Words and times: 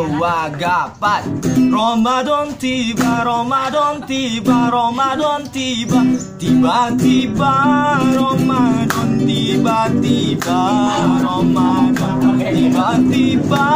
Wagapat 0.00 1.28
Ramadan 1.68 2.56
tiba, 2.56 3.20
Ramadan 3.20 4.00
tiba, 4.08 4.72
Ramadan 4.72 5.44
tiba. 5.52 6.00
Tiba-tiba 6.40 7.52
Ramadan 8.16 9.10
tiba-tiba 9.28 10.62
Ramadan 11.20 12.40
Tiba-tiba 12.40 13.66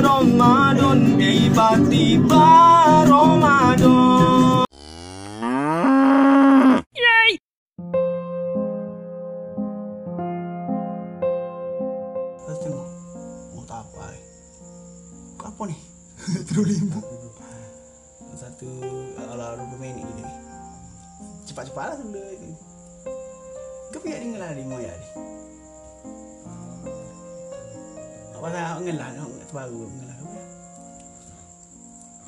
Ramadan 0.00 0.98
Tiba-tiba 1.20 2.48
Ramadan 3.04 4.05
ribu 16.64 17.00
satu 18.36 18.68
alah 19.16 19.56
dua 19.56 19.76
minit 19.80 20.04
ini 20.04 20.24
Cepat-cepat 21.48 21.96
lah 21.96 21.98
ini 22.36 22.52
kau 23.92 24.04
yang 24.04 24.36
lah 24.36 24.52
di 24.52 24.64
ya 24.64 24.92
ni 24.92 25.08
apa 28.36 28.46
nak 28.52 28.76
ngelah 28.84 29.08
nak 29.16 29.24
ngelah 29.24 29.48
baru 29.56 29.80
ngelah 29.88 30.16
kau 30.20 30.32
ya 30.36 30.44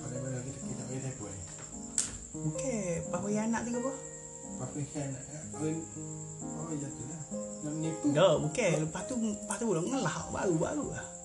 kalau 0.00 0.18
mana 0.24 0.38
kita 0.40 0.60
kita 0.64 0.82
boleh 0.88 1.12
buat 1.20 1.36
Okey, 2.38 3.02
papa 3.10 3.26
yang 3.34 3.50
anak 3.50 3.66
ni 3.66 3.74
apa? 3.74 3.92
Papa 4.62 4.76
yang 4.78 5.10
anak. 5.10 5.22
Ya. 5.26 5.40
Kan? 5.58 5.76
Papa 6.38 6.72
jatuh 6.76 7.06
lah. 7.10 7.20
Nak 7.66 7.72
menipu. 7.74 8.06
No, 8.14 8.28
okey. 8.46 8.72
Lepas 8.78 9.02
tu, 9.10 9.18
lepas 9.18 9.56
tu, 9.58 9.66
lepas 9.66 9.90
tu, 9.90 10.30
baru 10.30 10.54
baru. 10.54 10.86
lah 10.94 11.17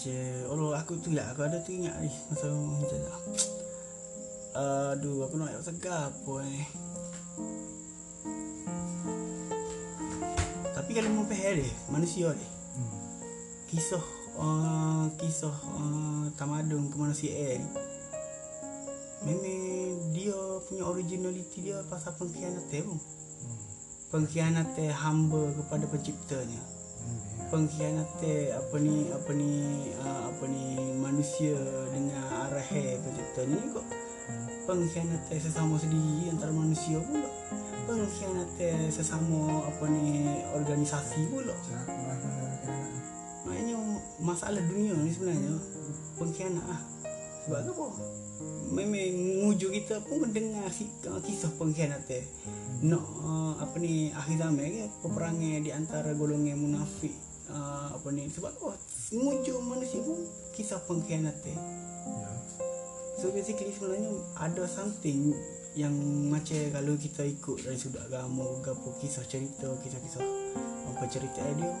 Macam 0.00 0.56
Allah 0.56 0.80
aku 0.80 0.96
tu 0.96 1.12
lah 1.12 1.28
aku 1.28 1.44
ada 1.44 1.60
tu 1.60 1.76
ingat 1.76 1.92
ni 2.00 2.08
masa 2.32 2.48
macam 2.48 2.88
tu. 3.04 3.12
Aduh 4.56 5.28
aku 5.28 5.36
nak 5.36 5.52
ayat 5.52 5.60
segar 5.60 6.08
apa 6.08 6.34
eh. 6.40 6.64
Tapi 10.72 10.90
kalau 10.96 11.10
mau 11.12 11.28
pahal 11.28 11.60
dia 11.60 11.68
manusia 11.92 12.32
dia 12.32 12.48
Hmm. 12.80 12.96
kisah 13.68 14.00
uh, 14.40 15.04
kisah 15.20 15.52
uh, 15.52 16.32
tamadun 16.32 16.88
kemanusiaan 16.88 17.60
ni 17.60 19.36
memang 19.36 20.00
dia 20.16 20.38
punya 20.64 20.88
originality 20.88 21.68
dia 21.68 21.84
pasal 21.92 22.16
pengkhianatan 22.16 22.88
pun 22.88 22.96
Hmm. 23.44 23.60
pengkhianatan 24.08 24.96
hamba 24.96 25.44
kepada 25.60 25.84
penciptanya. 25.92 26.79
Pengkhianatan 27.50 28.54
apa 28.54 28.76
ni 28.78 29.10
apa 29.10 29.30
ni 29.34 29.52
uh, 29.98 30.30
apa 30.30 30.44
ni 30.46 30.94
manusia 30.94 31.58
dengan 31.90 32.22
arahan 32.46 33.02
penciptanya 33.02 33.58
ni 33.58 33.68
kok 33.74 33.86
pengkhianatan 34.70 35.38
sesama 35.42 35.74
sendiri 35.74 36.30
antara 36.30 36.54
manusia 36.54 37.02
pula 37.02 37.26
pengkhianatan 37.90 38.86
sesama 38.86 39.66
apa 39.66 39.84
ni 39.90 40.30
organisasi 40.54 41.26
pula 41.26 41.50
lah. 41.50 41.84
Maknanya 43.42 43.76
masalah 44.22 44.62
dunia 44.62 44.94
ni 44.94 45.10
sebenarnya 45.10 45.58
pengkhianat 46.22 46.62
lah. 46.62 46.80
Sebab 47.50 47.66
apa? 47.66 47.86
Memang 48.70 49.42
nguju 49.42 49.74
kita 49.74 50.06
pun 50.06 50.22
mendengar 50.22 50.70
si- 50.70 50.92
kisah 51.02 51.50
pengkhianatan. 51.58 52.22
Nak 52.86 53.04
uh, 53.26 53.58
apa 53.58 53.74
ni 53.82 54.14
akhir 54.14 54.38
zaman 54.38 54.70
ke 54.70 54.86
peperangan 55.02 55.60
di 55.66 55.70
antara 55.74 56.14
golongan 56.14 56.54
munafik 56.62 57.29
uh, 57.50 57.92
apa 57.94 58.08
ni 58.14 58.30
sebab 58.30 58.50
apa? 58.54 58.72
Nguju 59.12 59.54
manusia 59.62 60.00
pun 60.00 60.22
kisah 60.54 60.80
pengkhianatan. 60.86 61.58
Ya. 62.06 62.30
So 63.20 63.34
basically 63.34 63.74
sebenarnya 63.74 64.10
ada 64.38 64.64
something 64.64 65.36
yang 65.78 65.94
macam 66.26 66.56
kalau 66.74 66.98
kita 66.98 67.22
ikut 67.22 67.62
dari 67.62 67.78
sudut 67.78 68.02
agama 68.02 68.42
gapo 68.58 68.90
kisah 68.98 69.22
cerita 69.28 69.70
kisah-kisah 69.84 70.22
apa 70.90 71.04
cerita 71.06 71.38
dia 71.54 71.74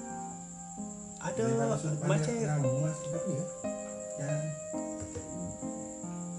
ada 1.20 1.42
macam. 1.42 1.90
Yang 4.20 4.42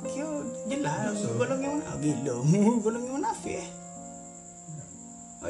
kira 0.07 0.31
jelas 0.69 1.17
Biasa. 1.17 1.27
golongan 1.37 1.71
mana 1.81 1.93
gila 1.99 2.35
golongan 2.85 3.11
munafik 3.19 3.57
eh 3.59 3.67
Oh, 3.67 3.67
ya, 3.67 3.80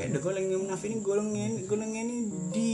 ada 0.09 0.17
golongan 0.17 0.57
munafik 0.65 0.87
ni 0.89 0.97
golongan 1.03 1.51
golongan 1.69 2.05
ni 2.07 2.17
di 2.49 2.71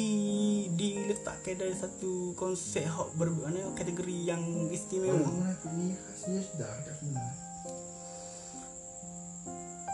diletakkan 0.77 1.57
dari 1.57 1.75
satu 1.75 2.31
konsep 2.37 2.85
hak 2.85 3.09
ber, 3.17 3.33
kategori 3.73 4.17
yang 4.23 4.39
orang 4.39 4.71
istimewa. 4.71 5.27
munafik 5.27 5.71
ni 5.73 5.97
khasnya 5.97 6.39
sedar 6.45 6.73
kat 6.85 6.93
sebenar. 7.01 7.33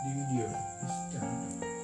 Di 0.04 0.10
video 0.12 0.46
dia 0.46 0.88
sedar. 0.88 1.26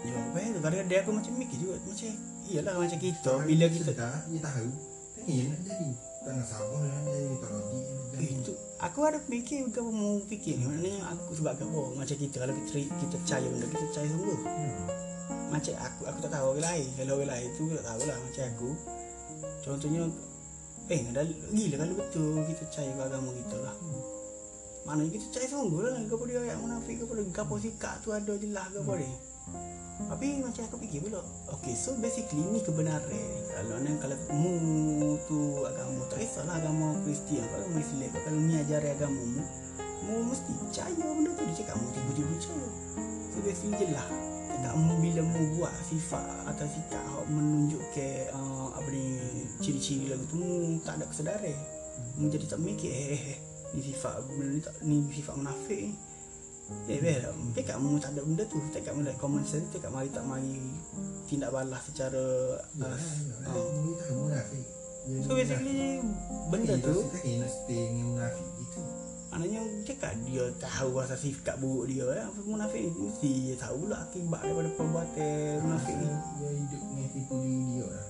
Ya, 0.00 0.16
baik 0.32 0.48
kadang 0.60 0.88
dia 0.88 0.98
aku 1.04 1.10
macam 1.16 1.32
mikir 1.36 1.56
juga 1.60 1.76
macam 1.80 2.12
iyalah 2.48 2.74
macam 2.76 2.98
kita 3.00 3.32
bila 3.44 3.64
kita 3.68 3.84
sedar, 3.90 4.14
dia 4.28 4.40
tahu. 4.44 4.68
Tak 5.16 5.24
kira 5.28 5.44
nak 5.52 5.60
jadi. 5.64 5.88
Tak 6.20 6.32
nak 6.36 6.46
sabar 6.48 6.78
nak 6.84 7.02
jadi. 7.08 7.34
Tak 7.40 7.50
nak 7.52 7.64
jadi. 8.16 8.28
itu 8.28 8.52
aku 8.80 8.98
ada 9.04 9.18
fikir 9.20 9.68
ke 9.68 9.80
mau 9.80 10.16
fikir 10.24 10.56
ni 10.56 10.64
maknanya 10.64 11.12
aku 11.12 11.36
sebab 11.36 11.52
apa 11.56 11.80
macam 11.96 12.16
kita 12.16 12.36
kalau 12.40 12.54
kita 12.64 12.88
kita 12.88 13.14
percaya 13.20 13.46
benda 13.48 13.66
kita 13.68 13.84
percaya 13.92 14.08
sungguh 14.08 14.38
Hmm. 14.40 15.09
Macam 15.50 15.74
aku 15.76 16.02
aku 16.06 16.18
tak 16.22 16.30
tahu 16.32 16.46
orang 16.54 16.64
lain. 16.64 16.86
Kalau 16.94 17.12
orang 17.18 17.30
lain 17.34 17.48
tu 17.58 17.62
tak 17.74 17.84
tahu 17.84 18.02
lah 18.06 18.16
macam 18.16 18.44
aku. 18.54 18.70
Contohnya 19.60 20.02
eh 20.90 21.00
dah 21.14 21.24
gila 21.54 21.74
kalau 21.78 21.94
betul 21.94 22.42
kita 22.46 22.62
percaya 22.66 22.90
ke 22.90 23.02
agama 23.02 23.30
kita 23.34 23.58
lah. 23.62 23.76
Maknanya 24.88 25.10
kita 25.12 25.24
percaya 25.28 25.46
sungguh 25.50 25.80
lah 25.84 25.92
kepada 26.08 26.30
dia 26.30 26.40
ayat 26.46 26.58
munafik 26.62 26.96
kepada 27.04 27.20
gapo 27.30 27.54
sikap 27.60 27.94
tu 28.00 28.10
ada 28.16 28.32
jelas 28.38 28.66
kepada 28.72 29.02
dia 29.02 29.12
tapi 30.08 30.40
macam 30.40 30.64
aku 30.64 30.76
fikir 30.80 31.04
pula 31.04 31.20
Okay 31.60 31.76
so 31.76 31.92
basically 32.00 32.40
ni 32.40 32.64
kebenaran 32.64 33.04
Kalau 33.52 33.76
ni 33.84 33.92
kalau 34.00 34.16
mu 34.32 35.20
tu 35.28 35.60
agama 35.68 36.08
Tak 36.08 36.24
kisahlah 36.24 36.56
agama 36.56 36.96
Kristian 37.04 37.44
Kalau 37.52 37.66
mu 37.68 37.78
Islam 37.82 38.08
Kalau 38.24 38.40
ni 38.40 38.54
ajaran 38.56 38.96
agama 38.96 39.20
mu 39.20 39.42
Mu 40.00 40.14
mesti 40.32 40.52
percaya 40.56 40.96
benda 40.96 41.30
tu. 41.36 41.42
Dia 41.44 41.54
cakap 41.60 41.76
mu 41.76 41.92
tiba-tiba 41.92 42.32
percaya. 42.32 42.68
So 43.30 43.38
basically 43.44 43.76
je 43.76 43.86
lah 43.92 44.08
Mu 44.70 44.94
bila 45.00 45.20
mu 45.20 45.40
buat 45.56 45.74
sifat 45.82 46.46
Atau 46.46 46.66
sikap 46.68 47.00
Hak 47.02 47.26
menunjuk 47.26 47.82
ke 47.90 48.28
uh, 48.30 48.70
Apa 48.72 48.88
ni 48.88 49.18
Ciri-ciri 49.58 50.08
lagu 50.08 50.24
tu 50.24 50.36
Mu 50.36 50.78
tak 50.80 51.00
ada 51.00 51.08
kesedaran 51.08 51.56
Mu 52.16 52.28
jadi 52.28 52.46
tak 52.46 52.60
mikir 52.60 52.88
Eh 52.88 53.06
eh 53.10 53.22
eh 53.34 53.38
Ni 53.72 53.80
sifat 53.80 54.20
benda 54.28 54.44
ni 54.46 54.60
tak 54.60 54.74
Ni 54.84 54.96
sifat 55.10 55.34
munafik 55.36 55.80
ni 55.80 55.92
Eh 56.86 57.02
bel, 57.02 57.22
cakap 57.50 57.82
mu 57.82 57.98
tak 57.98 58.14
ada 58.14 58.22
benda 58.22 58.46
tu 58.46 58.62
Cakap 58.70 58.94
mu 58.94 59.02
ada 59.02 59.10
common 59.18 59.42
sense 59.42 59.66
Cakap 59.74 59.90
mari 59.90 60.06
tak 60.12 60.22
mari 60.22 60.54
Tindak 61.26 61.50
balas 61.50 61.82
secara 61.82 62.22
Ya, 62.78 62.86
uh, 62.86 62.94
ya. 62.94 63.50
tahu 63.50 63.66
munafik. 64.30 64.64
Dia 65.10 65.18
So 65.26 65.34
basically 65.34 65.98
Benda 66.46 66.74
Eh, 66.74 66.84
tu 66.84 66.94
Tak 67.10 67.50
stay 67.50 67.80
dengan 67.90 68.06
munafik 68.14 68.46
gitu. 68.60 68.80
Maknanya 69.30 69.62
cakap 69.86 70.12
dia 70.26 70.42
tahu 70.58 70.98
asal 70.98 71.14
sifat 71.14 71.54
buruk 71.62 71.86
dia 71.86 72.02
eh. 72.18 72.26
Apa 72.26 72.38
munafik 72.42 72.82
ni? 72.82 72.90
Mesti 72.90 73.30
dia 73.46 73.54
tahu 73.54 73.86
pula 73.86 74.02
akibat 74.02 74.42
daripada 74.42 74.70
perbuatan 74.74 75.54
munafik 75.62 75.94
ni. 75.94 76.08
Dia 76.10 76.48
hidup 76.50 76.82
dengan 76.82 77.08
tipu 77.14 77.34
diri 77.38 77.62
dia 77.70 77.86
lah. 77.86 78.06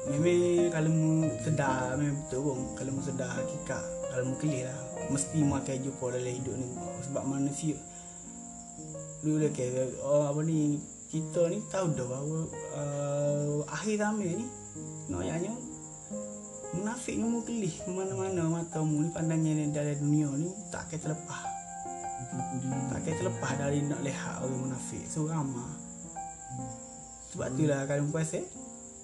Memang 0.00 0.72
kalau 0.72 0.90
mu 0.92 1.08
sedar 1.44 1.96
Memang 1.96 2.16
betul 2.24 2.40
pun. 2.40 2.58
Kalau 2.72 2.90
mu 2.96 3.00
sedar 3.04 3.30
hakikat 3.36 3.84
Kalau 4.08 4.24
mu 4.32 4.34
kelih 4.40 4.64
lah 4.64 4.78
Mesti 5.12 5.38
mu 5.44 5.52
akan 5.60 5.76
jumpa 5.76 6.04
dalam 6.08 6.32
hidup 6.40 6.54
ni. 6.56 6.68
Sebab 7.04 7.22
manusia 7.28 7.76
Dulu 9.20 9.36
dia 9.44 9.52
kata 9.52 9.84
Oh 10.00 10.24
apa 10.32 10.40
ni? 10.40 10.80
Kita 11.12 11.52
ni 11.52 11.60
tahu 11.68 11.92
dah 11.92 12.06
bahawa 12.08 12.38
uh, 12.80 13.60
Akhir 13.68 14.00
zaman 14.00 14.40
ni 14.40 14.46
Noyanya 15.12 15.52
Munafik 16.70 17.18
ni 17.18 17.26
mu 17.26 17.42
kelih 17.42 17.74
Mana-mana 17.90 18.46
mata 18.46 18.78
mu 18.78 19.02
ni 19.02 19.10
Pandangan 19.10 19.54
ni 19.58 19.74
dalam 19.74 19.96
dunia 19.98 20.30
ni 20.38 20.50
Tak 20.70 20.86
akan 20.86 20.98
terlepas. 21.02 21.42
Tak 22.90 22.98
akan 23.02 23.14
terlepas 23.18 23.52
dari 23.58 23.78
nak 23.90 24.00
lihat 24.06 24.38
orang 24.46 24.70
munafik 24.70 25.02
So 25.10 25.26
ramah 25.26 25.74
Sebab 27.34 27.58
tu 27.58 27.66
lah 27.66 27.90
kalau 27.90 28.06
mu 28.06 28.12
pasal 28.14 28.46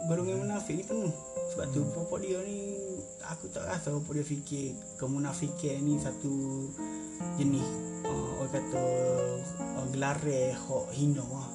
Golongan 0.06 0.46
munafik 0.46 0.78
ni 0.78 0.84
penuh 0.86 1.14
Sebab 1.50 1.66
tu 1.74 1.80
popok 1.90 2.22
dia 2.22 2.38
ni 2.46 2.78
Aku 3.34 3.50
tak 3.50 3.66
rasa 3.66 3.90
popok 3.90 4.22
dia 4.22 4.24
fikir 4.28 4.78
Kemunafikan 5.00 5.82
ni 5.82 5.98
satu 5.98 6.68
Jenis 7.34 7.66
uh, 8.06 8.30
Orang 8.44 8.52
kata 8.54 8.84
uh, 9.82 9.86
Gelare 9.90 10.54
Hak 10.54 10.86
hina 10.94 11.24
lah 11.26 11.50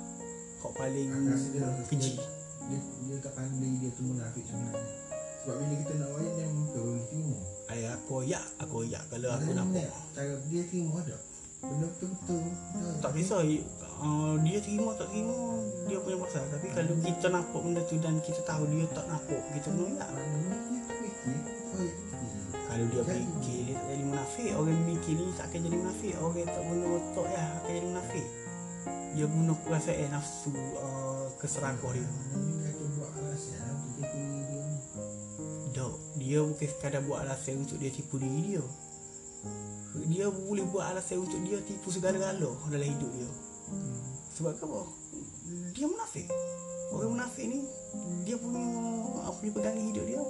Hak 0.60 0.74
paling 0.76 1.08
rasa 1.30 1.48
dia 1.56 1.70
keji 1.88 2.42
dia, 2.72 2.80
dia 3.04 3.18
tak 3.20 3.34
pandai 3.36 3.74
dia 3.82 3.90
tu 3.92 4.06
munafik 4.06 4.46
sebenarnya. 4.46 5.11
Sebab 5.42 5.56
bila 5.58 5.76
kita 5.82 5.94
nak 5.98 6.10
wayang 6.14 6.36
dia 6.38 6.48
muka 6.54 6.80
boleh 6.86 7.06
terima. 7.10 7.40
Ayah 7.72 7.92
aku 7.98 8.12
oyak 8.22 8.46
Aku 8.62 8.76
oyak 8.86 9.04
Kalau 9.10 9.30
aku 9.34 9.50
nampak 9.58 9.90
Cara 10.14 10.34
dia 10.46 10.62
terima 10.70 10.92
ada. 11.02 11.18
Benda 11.62 11.86
betul-betul 11.94 12.42
tak 13.06 13.12
kisah. 13.14 13.46
Uh, 14.02 14.34
dia 14.42 14.58
terima 14.58 14.98
tak 14.98 15.14
terima 15.14 15.62
dia 15.86 15.98
punya 16.02 16.18
pasal. 16.26 16.42
Tapi 16.50 16.68
kalau 16.74 16.94
kita 17.06 17.28
nampak 17.30 17.60
benda 17.62 17.82
tu 17.86 18.02
dan 18.02 18.18
kita 18.26 18.42
tahu 18.42 18.66
dia 18.66 18.86
tak 18.98 19.06
nampak 19.06 19.42
kita 19.54 19.70
dia 19.70 19.94
ya 19.94 20.06
fikir 20.90 21.38
kalau 22.72 22.88
dia 22.88 23.04
fikir 23.04 23.60
dia 23.68 23.76
tak 23.76 23.88
jadi 23.92 24.04
munafik 24.08 24.52
orang 24.56 24.80
fikir 24.88 25.14
ni 25.20 25.26
tak 25.36 25.46
akan 25.52 25.60
jadi 25.68 25.76
munafik. 25.76 26.14
Orang 26.24 26.48
tak 26.48 26.64
guna 26.64 26.86
otak 26.96 27.28
ya 27.28 27.46
akan 27.60 27.72
jadi 27.76 27.88
munafik. 27.92 28.26
Dia 29.12 29.26
guna 29.28 29.54
perasaan 29.68 30.08
nafsu 30.16 30.56
uh, 30.80 31.28
keserakahan 31.36 32.00
dia. 32.00 32.08
Maknanya 32.08 32.72
kata 32.72 32.84
buat 32.96 33.12
alasan 33.20 33.76
dia 34.00 34.08
dia 34.08 34.24
ni 34.24 34.31
Dok, 35.72 36.20
dia 36.20 36.44
bukan 36.44 36.68
sekadar 36.68 37.00
buat 37.08 37.24
alasan 37.24 37.64
untuk 37.64 37.80
dia 37.80 37.88
tipu 37.88 38.20
diri 38.20 38.56
dia. 38.56 38.64
Dia 40.12 40.28
boleh 40.28 40.68
buat 40.68 40.92
alasan 40.92 41.24
untuk 41.24 41.40
dia 41.48 41.64
tipu 41.64 41.88
segala-gala 41.88 42.52
dalam 42.68 42.88
hidup 42.88 43.12
dia. 43.16 43.30
Sebab 44.36 44.52
apa? 44.60 44.82
Dia 45.72 45.88
munafik. 45.88 46.28
Orang 46.92 47.16
munafik 47.16 47.48
ni 47.48 47.64
dia 48.28 48.36
punya 48.36 48.68
apa 49.24 49.40
ni 49.40 49.52
pegangan 49.52 49.84
hidup 49.88 50.06
dia 50.08 50.22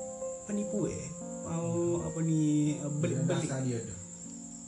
penipu 0.46 0.86
eh. 0.90 1.10
Uh, 1.42 1.98
apa 2.06 2.20
ni 2.22 2.78
uh, 2.78 2.94
belik 3.02 3.26
belik. 3.26 3.50
Dasar 3.50 3.66
dia 3.66 3.82
dah 3.82 4.00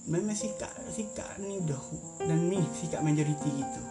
Memang 0.09 0.35
sikap 0.35 0.73
sikap 0.89 1.37
ni 1.37 1.61
dah 1.63 1.79
dan 2.25 2.49
ni 2.49 2.59
sikap 2.75 3.05
majoriti 3.05 3.49
kita. 3.61 3.81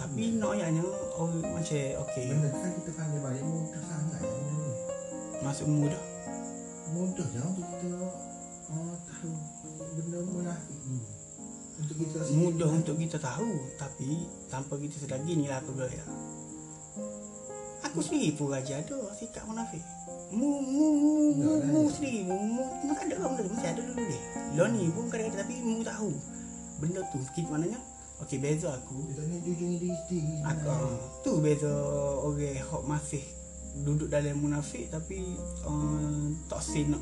Tapi 0.00 0.34
nak 0.40 0.58
ayatnya 0.58 0.82
orang 1.14 1.40
macam 1.40 1.78
okey 1.78 2.24
Benda 2.26 2.50
kan 2.50 2.70
kita 2.74 2.90
pandai 2.90 3.18
balik 3.22 3.42
Mudah 3.46 3.82
sangat 3.86 4.20
ni 4.26 4.41
masuk 5.42 5.66
mudah. 5.68 6.02
Mudah 6.94 7.26
je 7.34 7.40
untuk 7.42 7.66
kita 7.76 7.98
uh, 8.72 8.94
Tahu 9.06 9.32
Benda 9.98 10.18
munafik 10.22 10.80
ni. 10.88 11.00
Untuk 11.82 11.96
kita 11.98 12.18
mudah 12.32 12.70
untuk 12.70 12.96
kita 12.96 13.18
tahu 13.18 13.50
tapi 13.74 14.24
tanpa 14.46 14.78
kita 14.78 14.96
sedar 15.02 15.18
gini 15.26 15.50
lah 15.50 15.58
aku 15.58 15.74
gaya 15.74 16.04
aku 17.92 18.00
sendiri 18.00 18.32
pun 18.32 18.48
raja 18.48 18.80
ada 18.80 19.12
sikap 19.12 19.44
munafik. 19.44 19.84
Mu 20.32 20.64
mu 20.64 20.86
mu 20.96 21.12
mu, 21.36 21.48
ada. 21.60 21.68
mu 21.68 21.80
sendiri 21.92 22.24
mu 22.24 22.40
mu 22.40 22.64
mu 22.64 22.92
tak 22.96 23.12
ada 23.12 23.20
kan 23.20 23.36
benda 23.36 23.52
mesti 23.52 23.68
ada 23.68 23.82
dulu 23.84 24.00
deh. 24.00 24.22
Lo 24.56 24.64
ni 24.72 24.88
pun 24.88 25.04
kadang-kadang 25.12 25.44
tapi 25.44 25.54
mu 25.60 25.84
tahu. 25.84 26.10
Benda 26.80 27.04
tu 27.12 27.20
kita 27.36 27.52
maknanya 27.52 27.80
okey 28.24 28.40
beza 28.40 28.72
aku. 28.80 29.12
Tak 29.12 29.28
nak 29.28 29.40
jujur 29.44 29.68
diri 29.76 29.92
sendiri 30.08 30.34
aku 30.40 30.66
uh, 30.72 30.96
tu 31.20 31.32
beza 31.44 31.72
orang 32.24 32.64
hok 32.64 32.82
masih 32.88 33.24
duduk 33.80 34.12
dalam 34.12 34.36
munafik 34.36 34.92
tapi 34.92 35.40
uh, 35.64 36.28
tak 36.52 36.60
say 36.60 36.84
nak 36.84 37.00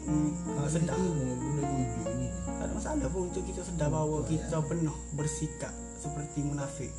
uh, 0.55 0.69
sedar. 0.70 0.94
Jujur 0.94 2.14
ni. 2.14 2.28
Tak 2.46 2.64
ada 2.69 2.72
masalah 2.72 3.08
pun 3.11 3.26
untuk 3.26 3.43
kita 3.43 3.67
sedar 3.67 3.90
bahawa 3.90 4.22
kita 4.31 4.62
pernah 4.62 4.94
bersikap 5.19 5.75
seperti 5.99 6.46
munafik. 6.46 6.94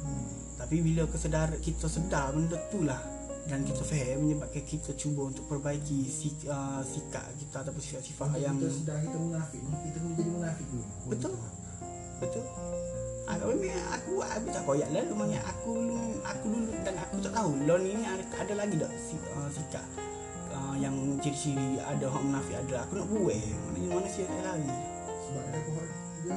Tapi 0.59 0.75
bila 0.83 1.07
kesedar 1.07 1.49
kita 1.63 1.87
sedar 1.87 2.35
benda 2.35 2.59
tu 2.67 2.83
lah. 2.83 2.99
Dan 3.41 3.65
kita 3.65 3.81
faham 3.81 4.21
menyebabkan 4.21 4.61
kita 4.61 4.93
cuba 4.93 5.33
untuk 5.33 5.49
perbaiki 5.49 6.05
sik, 6.05 6.45
uh, 6.45 6.85
sikap 6.85 7.25
kita 7.41 7.65
ataupun 7.65 7.81
sifat-sifat 7.81 8.37
yang 8.37 8.53
kita 8.61 8.69
sedar 8.69 8.97
kita 9.01 9.17
munafik 9.17 9.59
Kita 9.65 9.97
kena 9.97 10.13
jadi 10.13 10.29
munafik 10.29 10.65
dulu. 10.69 10.85
Betul. 11.09 11.33
betul. 12.21 12.45
Aku 13.31 13.55
memang 13.55 13.87
aku 13.95 14.13
aku 14.19 14.47
tak 14.51 14.63
koyak 14.67 14.89
lah 14.91 15.03
memang 15.07 15.31
aku 15.39 15.71
aku 16.19 16.45
dulu 16.51 16.71
dan 16.83 16.95
aku 16.99 17.15
tak 17.23 17.31
tahu 17.31 17.51
lon 17.63 17.83
ini 17.87 18.03
ada, 18.03 18.23
ada 18.43 18.53
lagi 18.59 18.75
tak 18.75 18.91
uh, 18.91 19.49
sikap 19.49 19.85
uh, 20.51 20.75
yang 20.75 20.95
ciri-ciri 21.23 21.79
ada 21.79 22.11
orang 22.11 22.27
munafik 22.27 22.59
ada 22.59 22.83
aku 22.83 22.99
nak 22.99 23.07
buat 23.07 23.39
maknanya 23.39 23.87
mana 23.95 24.07
sih 24.11 24.27
yang 24.27 24.43
lari 24.43 24.67
Sebab 25.31 25.43
Dia 25.47 26.35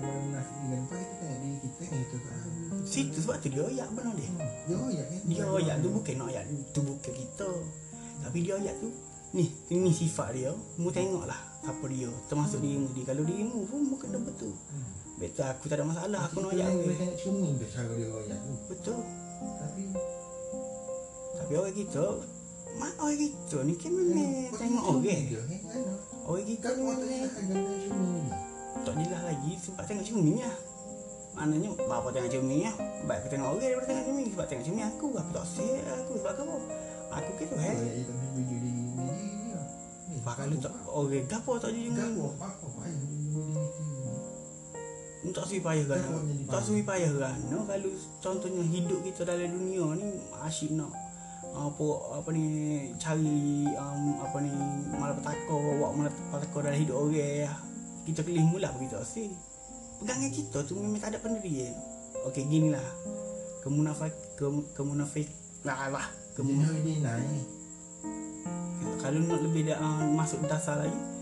yang 0.00 0.22
munafik 0.24 0.56
ni 0.56 0.66
kan 0.72 0.80
Lepas 0.80 0.96
kita 0.96 1.14
tengok 1.20 1.38
diri 1.44 1.58
kita 1.60 1.82
ni 1.84 1.96
Kita 2.08 2.16
tak 2.16 2.34
tahu 2.40 2.64
situ 2.84 3.18
sebab 3.24 3.36
tu 3.40 3.48
dia 3.48 3.62
oyak 3.64 3.88
benar 3.96 4.14
dia 4.14 4.28
Hmm, 4.28 4.50
Dia 4.68 4.76
oyak 4.76 5.06
kan 5.08 5.20
Dia 5.28 5.44
ayat 5.44 5.76
tu 5.80 5.88
bukan 5.92 6.14
nak 6.20 6.28
ayat 6.32 6.44
tu 6.72 6.80
bukan 6.84 7.12
kita. 7.12 7.50
Tapi 8.24 8.38
dia 8.40 8.54
ayat 8.60 8.76
tu 8.80 8.88
ni 9.34 9.50
ini 9.72 9.90
sifat 9.90 10.28
dia. 10.36 10.52
Mu 10.78 10.88
tengoklah 10.88 11.40
apa 11.64 11.84
dia. 11.90 12.08
Termasuk 12.30 12.62
dirimu 12.62 12.88
dia. 12.94 13.04
Kalau 13.12 13.24
dirimu 13.26 13.66
pun 13.66 13.80
mu 13.88 13.96
kena 13.98 14.20
betul. 14.20 14.52
Hmm. 14.72 15.03
Betul 15.14 15.46
aku 15.46 15.64
tak 15.70 15.78
ada 15.78 15.84
masalah 15.86 16.20
aku 16.26 16.42
nak 16.42 16.52
ni 16.58 16.62
aku. 16.66 16.90
Cermin 17.14 17.52
tu 17.54 17.66
Cara 17.70 17.92
dia 17.94 18.06
oyak 18.10 18.38
tu 18.38 18.52
Betul. 18.66 19.00
Tapi 19.62 19.82
Tapi 21.38 21.52
orang 21.54 21.74
kita 21.74 22.04
Mak 22.74 22.92
orang 22.98 23.18
kita 23.22 23.58
ni 23.62 23.74
kan 23.78 23.92
memang 23.94 24.50
Kau 24.50 24.58
tengok 24.58 24.82
orang. 24.82 25.02
dia, 25.06 25.40
kan? 25.46 25.60
Mana? 25.62 25.94
Orang 26.26 26.46
kita 26.46 26.66
Kan 26.66 26.74
ni 26.74 26.82
orang 26.82 26.98
tak 28.84 29.00
jelas 29.00 29.20
ni 29.22 29.24
lagi 29.24 29.52
sebab 29.56 29.84
tengok 29.86 30.04
cermin 30.04 30.36
lah. 30.44 30.56
Maknanya 31.34 31.68
bapa 31.88 32.08
tengok 32.12 32.30
cermin 32.30 32.60
lah. 32.68 32.74
Baik 33.08 33.18
aku 33.22 33.28
tengok 33.32 33.48
orang 33.54 33.62
daripada 33.62 33.86
tengok 33.88 34.04
cermin 34.04 34.26
sebab 34.34 34.46
tengok 34.50 34.64
cermin 34.66 34.84
aku 34.84 35.06
aku 35.14 35.30
tak 35.32 35.46
siap 35.46 35.84
aku 36.04 36.12
sebab 36.20 36.32
apa? 36.36 36.56
Aku 37.14 37.30
gitu 37.38 37.54
eh. 37.54 37.74
Oyak 37.74 37.92
dia 37.94 38.04
tak 38.04 38.16
ni 38.34 38.42
dia 38.44 38.58
Ni, 40.04 40.16
Pak 40.20 40.34
kalau 40.36 40.56
tak 40.62 40.74
orang 40.86 41.26
gapo 41.26 41.52
tak 41.58 41.70
jadi 41.74 41.90
Gapo 41.90 42.24
Apa 42.38 42.66
tak 45.34 45.44
suwi 45.50 45.60
payah 45.60 45.84
kan? 45.90 46.00
Tak 46.46 46.62
suwi 46.62 46.82
payah 46.86 47.12
kan? 47.18 47.34
No? 47.50 47.66
kalau 47.66 47.90
contohnya 48.22 48.62
hidup 48.62 49.02
kita 49.02 49.26
dalam 49.26 49.50
dunia 49.50 49.98
ni 49.98 50.08
asyik 50.46 50.78
nak 50.78 50.94
apa 51.54 51.86
apa 52.18 52.28
ni 52.34 52.46
cari 52.98 53.66
um, 53.78 54.18
apa 54.22 54.36
ni 54.42 54.54
malapetaka 54.94 55.54
buat 55.54 55.92
malapetaka 55.94 56.58
dalam 56.62 56.78
hidup 56.78 56.96
orang 56.98 57.18
ya. 57.18 57.52
kita 58.06 58.22
kelih 58.22 58.46
mula 58.46 58.70
begitu. 58.78 58.98
Sih 59.02 59.34
pegangan 59.98 60.30
kita 60.30 60.58
tu 60.66 60.78
memang 60.78 60.98
tak 60.98 61.14
ada 61.14 61.18
pendirian 61.22 61.74
okey 62.26 62.42
gini 62.50 62.74
lah 62.74 62.82
kemunafik 63.62 64.12
ke, 64.38 64.46
kemunafik 64.76 65.28
lah 65.64 65.88
lah. 65.88 66.06
Kemun 66.34 66.66
kemun, 66.66 66.82
dia 66.82 66.98
naik. 67.00 67.46
Kalau 68.98 69.22
nak 69.22 69.40
lebih 69.40 69.70
dah, 69.70 69.78
uh, 69.78 70.02
masuk 70.12 70.42
dasar 70.50 70.82
lagi 70.82 71.13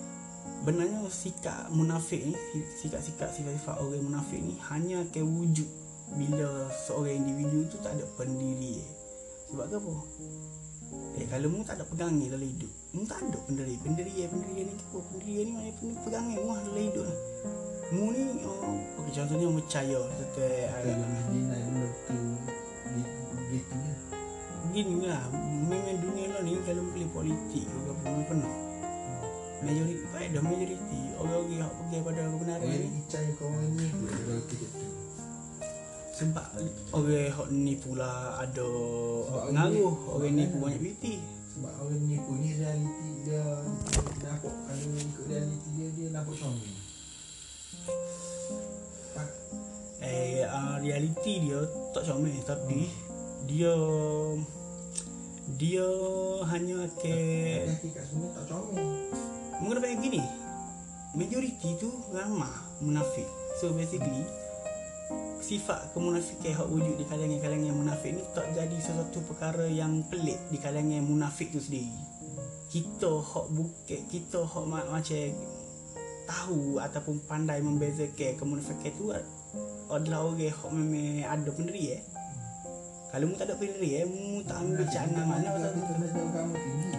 benarnya 0.62 1.02
sikap 1.10 1.70
munafik 1.74 2.22
ni 2.22 2.38
si- 2.50 2.70
sikap-sikap 2.86 3.30
sifat-sifat 3.30 3.76
orang 3.82 4.02
munafik 4.02 4.38
ni 4.38 4.58
hanya 4.70 5.02
akan 5.02 5.24
wujud 5.26 5.68
bila 6.14 6.68
seorang 6.86 7.24
individu 7.24 7.66
tu 7.72 7.80
tak 7.80 7.96
ada 7.96 8.04
pendiri. 8.20 8.84
Sebab 9.48 9.64
ke 9.68 9.76
apa? 9.80 9.94
Eh 11.16 11.26
kalau 11.28 11.48
mu 11.48 11.64
tak 11.64 11.80
ada 11.80 11.88
pegangan 11.88 12.20
dalam 12.28 12.44
hidup 12.44 12.72
mu 12.92 13.02
tak 13.08 13.24
ada 13.24 13.38
pendiri. 13.48 13.74
Pendiri 13.80 14.28
pendiri 14.28 14.62
ni 14.68 14.72
apa? 14.76 14.98
Pendiri 15.08 15.40
ni 15.48 15.52
mana 15.56 15.70
pendiri 15.76 15.98
pegangan? 16.04 16.36
Mu 16.36 16.52
dalam 16.52 16.82
hidup 16.84 17.04
ni 17.08 17.16
mu 17.92 18.08
ni 18.08 18.24
oh, 18.48 18.80
okay, 19.04 19.12
contohnya 19.20 19.46
mu 19.52 19.60
percaya 19.60 20.00
Gitu 23.52 23.68
kan 23.68 23.92
gini 24.72 25.04
lah 25.04 25.20
memang 25.68 26.00
dunia 26.00 26.32
lah 26.32 26.40
ni 26.40 26.56
kalau 26.64 26.80
pilih 26.96 27.10
politik 27.12 27.68
ke 27.68 27.76
apa 27.92 27.92
memang 28.08 28.24
penuh 28.24 28.54
majoriti 29.62 30.04
baik 30.10 30.28
dah 30.30 30.42
majoriti 30.42 31.00
orang-orang 31.14 31.56
yang 31.56 31.70
pergi 31.70 31.98
pada 32.02 32.20
kebenaran 32.24 32.60
Orang 32.60 32.74
ni 32.74 32.88
ni 32.88 33.00
percaya 33.00 33.28
kau 33.32 33.46
orang 33.46 33.70
ni 33.72 33.86
sebab 36.12 36.46
orang 36.92 37.32
hok 37.32 37.48
ni 37.50 37.74
pula 37.74 38.12
ada 38.36 38.68
pengaruh 39.48 39.90
orang 39.90 40.12
orang 40.12 40.30
ni- 40.30 40.38
ni 40.38 40.44
pun 40.46 40.58
banyak 40.60 40.80
beauty 40.80 41.14
Sebab 41.52 41.72
orang 41.78 42.02
ni 42.02 42.16
pun 42.16 42.34
ni 42.38 42.50
realiti 42.54 43.08
dia 43.24 43.44
Nampak 44.22 44.54
Kalau 44.62 44.92
ikut 44.94 45.24
realiti 45.26 45.68
dia 45.72 45.88
Dia 45.90 46.08
nampak 46.10 46.34
comel. 46.36 46.72
Pak 49.12 49.28
eh 50.02 50.42
uh, 50.44 50.76
realiti 50.78 51.32
dia 51.42 51.60
tak 51.90 52.02
comel 52.04 52.34
tapi 52.42 52.90
dia 53.44 53.74
dia 55.54 55.88
hanya 56.44 56.86
ke 56.96 57.16
sebenarnya 57.72 58.30
tak 58.32 58.44
comel 58.46 58.88
mengenai 59.62 59.96
gini. 60.02 60.22
Majoriti 61.14 61.78
tu 61.78 61.88
ramah 62.10 62.50
munafik. 62.82 63.28
So 63.62 63.70
basically 63.70 64.26
sifat 65.42 65.90
kemunafikan 65.90 66.54
yang 66.54 66.70
wujud 66.70 66.94
di 66.96 67.04
kalangan-kalangan 67.04 67.66
yang 67.66 67.78
munafik 67.78 68.14
ni 68.14 68.22
tak 68.30 68.46
jadi 68.54 68.78
sesuatu 68.78 69.20
perkara 69.26 69.66
yang 69.66 70.06
pelik 70.06 70.38
di 70.48 70.58
kalangan 70.58 71.02
yang 71.02 71.06
munafik 71.06 71.50
tu 71.50 71.58
sendiri. 71.58 71.92
Kita 72.70 73.20
hok 73.20 73.52
buket 73.52 74.08
kita 74.08 74.46
ma- 74.64 74.88
macam 74.88 75.22
tahu 76.24 76.78
ataupun 76.78 77.26
pandai 77.28 77.60
membezakan 77.60 78.38
kemunafikan 78.38 78.92
tu 78.96 79.12
adalah 79.92 80.30
orang 80.30 80.48
hok 80.48 80.70
memang 80.72 81.26
ada 81.26 81.50
pendiri 81.52 82.00
eh. 82.00 82.02
Kalau 83.12 83.28
mu 83.28 83.36
tak 83.36 83.52
ada 83.52 83.60
pendiri 83.60 84.00
eh 84.00 84.04
mu 84.08 84.40
tak 84.46 84.64
ambil 84.64 84.88
cakap 84.88 85.26
mana 85.28 85.52
pasal 85.52 85.70
belajar 85.76 86.22
agama 86.24 86.56
tinggi 86.56 86.92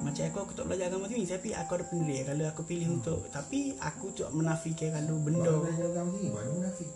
macam 0.00 0.22
aku 0.24 0.38
aku 0.40 0.52
tak 0.54 0.64
belajar 0.64 0.88
agama 0.88 1.04
tinggi 1.06 1.28
tapi 1.28 1.52
aku 1.52 1.70
ada 1.74 1.84
pendiri 1.84 2.24
kalau 2.24 2.44
aku 2.46 2.62
pilih 2.64 2.88
untuk 2.90 3.20
tapi 3.28 3.76
aku 3.76 4.08
tak 4.10 4.32
menafikan 4.32 4.90
kalau 4.94 5.16
benda 5.18 5.44
Kalau 5.44 5.60
belajar 5.60 5.86
agama 5.86 6.10
tinggi 6.14 6.30
Baru 6.30 6.50
munafik? 6.56 6.90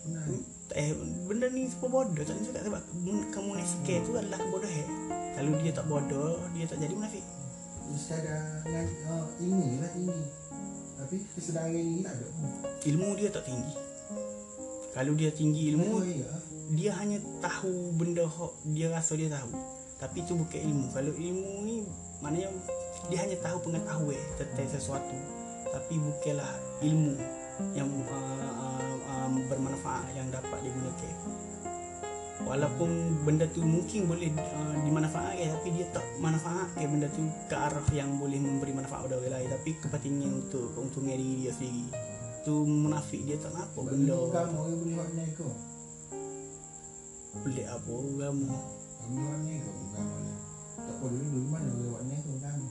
Benar 0.00 0.24
eh 0.70 0.94
benda 1.26 1.50
ni 1.50 1.66
semua 1.66 1.90
bodoh. 1.90 2.22
Tak 2.22 2.38
cakap 2.40 2.62
sebab 2.62 2.82
kamu 3.28 3.46
munafik 3.50 3.98
tu 4.00 4.10
adalah 4.14 4.38
kebodohan. 4.38 4.86
Kalau 5.34 5.50
dia 5.58 5.72
tak 5.72 5.86
bodoh 5.86 6.38
dia 6.54 6.64
tak 6.64 6.78
jadi 6.78 6.94
munafik. 6.94 7.24
Mesti 7.90 8.12
ada 8.14 8.36
ngan- 8.62 8.96
uh, 9.04 9.26
ilmu 9.42 9.82
lah 9.82 9.90
tinggi 9.90 10.22
Tapi 10.94 11.16
kesedaran 11.34 11.74
ni 11.74 12.06
tak 12.06 12.14
ada. 12.14 12.26
ilmu 12.86 13.08
dia 13.18 13.28
tak 13.28 13.42
tinggi. 13.42 13.74
Kalau 14.90 15.12
dia 15.14 15.30
tinggi 15.30 15.62
ilmu 15.70 15.90
Oh, 15.90 16.02
iya. 16.02 16.30
dia 16.70 16.90
hanya 16.94 17.18
tahu 17.42 17.90
benda 17.90 18.22
hok 18.22 18.54
dia 18.64 18.90
rasa 18.90 19.14
dia 19.14 19.26
tahu 19.26 19.50
tapi 20.00 20.24
itu 20.24 20.32
bukan 20.32 20.60
ilmu. 20.64 20.86
Kalau 20.96 21.12
ilmu 21.12 21.52
ni 21.68 21.76
maknanya 22.24 22.48
dia 23.12 23.18
hanya 23.20 23.36
tahu 23.44 23.68
pengetahuan 23.68 24.20
tentang 24.40 24.68
sesuatu. 24.72 25.16
Tapi 25.70 25.94
bukanlah 26.00 26.56
ilmu 26.80 27.14
yang 27.76 27.86
uh, 28.08 28.52
uh, 28.56 28.96
um, 29.06 29.44
bermanfaat 29.46 30.08
yang 30.16 30.26
dapat 30.32 30.58
digunakan. 30.64 31.14
Walaupun 32.40 33.20
benda 33.28 33.44
tu 33.52 33.60
mungkin 33.60 34.08
boleh 34.08 34.32
uh, 34.32 34.74
dimanfaatkan 34.82 35.60
tapi 35.60 35.68
dia 35.76 35.86
tak 35.92 36.02
manfaatkan 36.16 36.88
benda 36.88 37.06
tu 37.12 37.28
ke 37.46 37.54
arah 37.54 37.84
yang 37.92 38.16
boleh 38.16 38.40
memberi 38.40 38.72
manfaat 38.72 39.04
pada 39.04 39.20
orang 39.20 39.36
lain. 39.36 39.48
Tapi 39.52 39.70
kepentingan 39.84 40.30
untuk 40.48 40.72
keuntungan 40.72 41.14
diri 41.14 41.44
dia 41.46 41.52
sendiri. 41.52 41.92
Tu 42.40 42.54
munafik 42.64 43.20
dia 43.28 43.36
tak 43.36 43.52
apa 43.52 43.78
benda 43.84 44.16
agama 44.16 44.64
orang 44.64 44.80
boleh 44.80 44.96
buat 44.96 45.10
ni 45.12 45.28
kau. 45.36 45.52
pelik 47.30 47.62
apa 47.62 47.92
agama 47.94 48.79
Boleh 49.08 49.24
buat 49.24 49.38
ni 49.46 49.54
kau 49.64 49.72
agama 49.72 50.16
ni. 50.20 50.34
Tak 50.76 50.92
apa 50.92 51.04
dulu 51.08 51.24
dulu 51.24 51.46
mana 51.48 51.70
boleh 51.72 51.88
buat 51.88 52.02
kau 52.04 52.34
agama. 52.36 52.70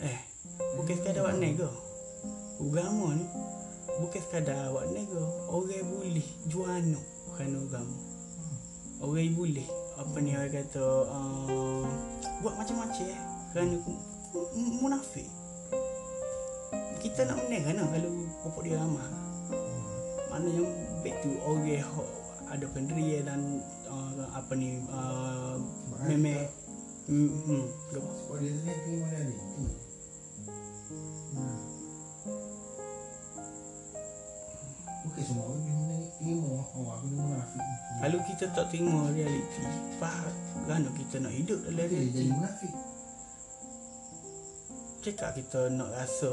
Eh, 0.00 0.18
bukan 0.76 0.94
sekadar 0.96 1.22
awak 1.24 1.36
nego. 1.40 1.70
Agama 2.60 3.06
ni 3.16 3.26
bukan 4.00 4.20
sekadar 4.20 4.56
awak 4.68 4.84
nego. 4.92 5.22
Orang 5.48 5.84
boleh 5.88 6.28
juano 6.48 7.00
kerana 7.36 7.58
agama. 7.64 7.96
Orang 9.00 9.32
boleh 9.32 9.68
apa 10.00 10.16
ni 10.20 10.32
orang 10.32 10.52
kata 10.52 10.86
uh, 11.08 11.84
buat 12.40 12.54
macam-macam 12.56 13.04
eh 13.04 13.20
kerana 13.52 13.76
munafik. 14.80 15.28
Kita 17.00 17.24
nak 17.24 17.40
menang 17.48 17.64
kan 17.64 17.80
kalau 17.88 18.12
pokok 18.44 18.62
dia 18.64 18.76
ramah. 18.76 19.08
Mana 20.30 20.48
yang 20.52 20.68
baik 21.00 21.16
tu 21.24 21.32
orang 21.42 21.80
hok 21.80 22.08
ada 22.50 22.66
pendirian 22.74 23.22
dan 23.30 23.40
uh, 23.86 24.26
apa 24.34 24.52
ni 24.58 24.82
uh, 24.90 25.54
meme 26.02 26.50
hmm, 27.06 27.30
hmm, 27.46 27.64
apa? 27.94 28.10
Sebab 28.10 28.36
dia 28.42 28.50
ni 28.50 28.74
terima 28.82 29.06
dia 29.06 29.22
ni. 29.22 29.36
Hmm. 31.30 31.58
Bukan 35.00 35.22
semua 35.22 35.44
orang 35.46 35.62
dia 35.62 35.74
ni 35.78 35.98
terima 36.18 36.50
oh 36.58 36.86
aku 36.90 37.06
ni 37.06 37.18
munafik. 37.22 37.62
Kalau 38.00 38.18
kita 38.26 38.44
tak 38.56 38.66
tengok 38.72 39.12
realiti 39.12 39.62
Faham 40.00 40.32
Kerana 40.64 40.88
kita 40.96 41.16
nak 41.20 41.34
hidup 41.36 41.58
dalam 41.62 41.76
dia 41.76 41.86
jadi 41.86 41.94
realiti 42.02 42.22
munafik. 42.34 42.74
Cakap 45.00 45.30
kita 45.38 45.60
nak 45.70 45.88
rasa 45.94 46.28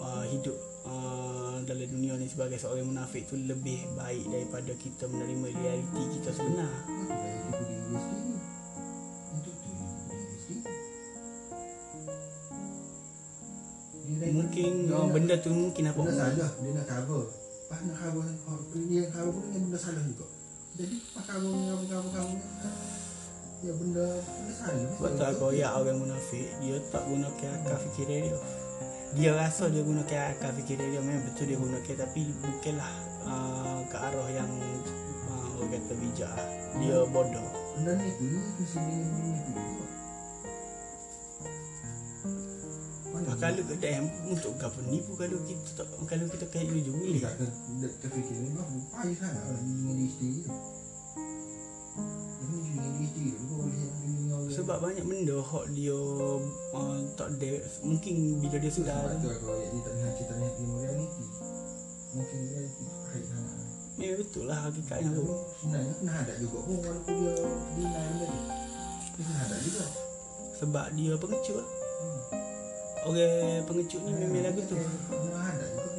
uh, 0.00 0.24
hidup 0.30 0.56
uh, 0.86 1.58
dalam 1.62 1.86
dunia 1.88 2.14
ni 2.14 2.26
sebagai 2.26 2.56
seorang 2.56 2.86
munafik 2.86 3.26
tu 3.26 3.36
lebih 3.36 3.82
baik 3.92 4.24
daripada 4.24 4.72
kita 4.74 5.04
menerima 5.06 5.46
realiti 5.52 6.02
kita 6.16 6.30
sebenar. 6.32 6.70
Dia 6.86 7.04
dia 7.10 7.80
dia. 7.82 8.02
Dia 14.06 14.30
Mungkin 14.30 14.72
dia 14.86 14.94
nak- 14.94 15.10
benda 15.12 15.34
tu 15.42 15.50
mungkin 15.50 15.84
apa 15.90 15.98
Benda 15.98 16.14
salah 16.14 16.50
Dia 16.62 16.70
nak 16.72 16.86
cover. 16.86 17.22
Pas 17.66 17.80
nak 17.82 17.96
cover 17.98 18.24
Dia 18.86 19.02
cover 19.10 19.32
pun 19.34 19.42
dengan 19.50 19.62
benda 19.66 19.78
salah 19.82 20.02
juga. 20.06 20.26
Jadi 20.78 20.96
pas 21.10 21.24
cover 21.26 21.50
Cover 21.50 21.86
cover 21.90 22.10
cover 22.14 22.38
Ya 23.60 23.72
benda 23.74 24.06
Benda 24.22 24.52
salah. 24.54 24.88
Sebab 24.94 25.10
tu 25.10 25.24
aku 25.26 25.46
ya 25.52 25.68
orang 25.74 25.98
munafik 25.98 26.46
Dia 26.62 26.76
tak 26.88 27.02
gunakan 27.10 27.50
akal 27.60 27.76
fikiran 27.90 28.20
dia 28.30 28.38
Dia 29.16 29.32
rasa 29.32 29.72
dia 29.72 29.80
gunakan 29.80 30.36
akal 30.36 30.52
fikiran 30.54 30.92
dia 30.92 31.00
Memang 31.00 31.24
betul 31.24 31.48
dia 31.48 31.56
gunakan 31.56 31.94
Tapi 32.04 32.20
bukanlah 32.36 32.92
uh, 33.24 33.78
ke 33.88 33.96
arah 33.96 34.28
yang 34.28 34.50
uh, 35.26 35.48
Orang 35.56 35.72
kata 35.72 35.94
bijak 35.96 36.28
lah. 36.28 36.48
Dia 36.76 37.00
bodoh. 37.08 37.48
Benda 37.74 37.96
ni 37.96 38.12
tu 38.12 38.24
Ni 38.28 38.40
mesti 38.60 38.76
ni 38.76 38.96
ni 39.00 39.20
ni 39.24 39.40
tu. 39.40 39.52
Juga 39.56 39.86
Mana 43.08 43.26
Ah, 43.32 43.36
Kalau 43.40 43.62
kedai 43.64 43.96
untuk 44.28 44.52
apa 44.60 44.80
nipu 44.84 45.16
kalau 45.16 45.38
kita 45.42 45.64
tak 45.72 45.88
kalau 46.04 46.26
kita 46.28 46.44
kayak 46.52 46.68
dulu 46.68 46.80
juga 46.84 46.98
Ni 47.00 47.08
boleh. 47.16 47.22
kata 47.24 47.44
Dia 47.80 47.88
terfikir 47.96 48.36
ni 48.36 48.48
Bah 48.52 48.68
payah 48.92 49.16
sangat 49.16 49.42
lah 49.48 49.60
Ni 49.64 49.72
dengan 49.72 49.94
diri 49.96 50.12
sendiri 50.12 50.40
tu 50.44 50.52
Dia 52.36 52.44
ni 52.52 52.68
dengan 52.68 52.92
diri 52.92 53.06
sendiri 53.08 53.30
tu 53.32 53.44
Kau 53.48 53.56
boleh 53.64 53.72
Dia 53.72 53.88
dengan 53.96 54.12
orang 54.12 54.25
Sebab 54.56 54.76
banyak 54.80 55.04
benda 55.04 55.36
hak 55.36 55.64
dia 55.76 55.92
uh, 56.72 56.98
tak 57.12 57.36
ada 57.36 57.60
mungkin 57.84 58.40
bila 58.40 58.56
dia 58.56 58.72
sudah 58.72 58.96
sebab 58.96 59.20
tu 59.20 59.28
aku 59.28 59.46
ayat 59.52 59.68
dia 59.68 59.82
tak 59.84 59.92
nak 60.00 60.12
cerita 60.16 60.34
ni 60.40 60.64
realiti 60.80 61.24
Mungkin 62.16 62.38
realiti 62.48 62.82
tu 62.88 62.96
pahit 63.04 63.24
sangat 63.28 63.52
lah 63.52 63.66
memang 63.96 64.12
betul 64.12 64.44
lah 64.44 64.58
hakikatnya 64.68 65.08
Tapi 65.08 65.16
tu. 65.16 65.24
sebenarnya 65.56 65.92
kena 65.96 66.12
hadap 66.20 66.36
juga 66.36 66.58
pun 66.68 66.76
walaupun 66.84 67.14
dia 67.16 67.32
deny 67.80 68.08
tu. 68.12 68.26
Dia 68.28 69.10
kena 69.16 69.34
hadap 69.40 69.60
juga. 69.64 69.84
Sebab 70.56 70.86
dia 70.92 71.12
pengecut. 71.16 71.64
Hmm. 71.64 72.20
Orang 73.08 73.32
pengecut 73.64 74.00
ni 74.04 74.12
memang 74.20 74.42
lagu 74.44 74.60
tu. 74.68 74.76
Kena 74.76 75.38
hadap 75.40 75.68
juga. 75.72 75.95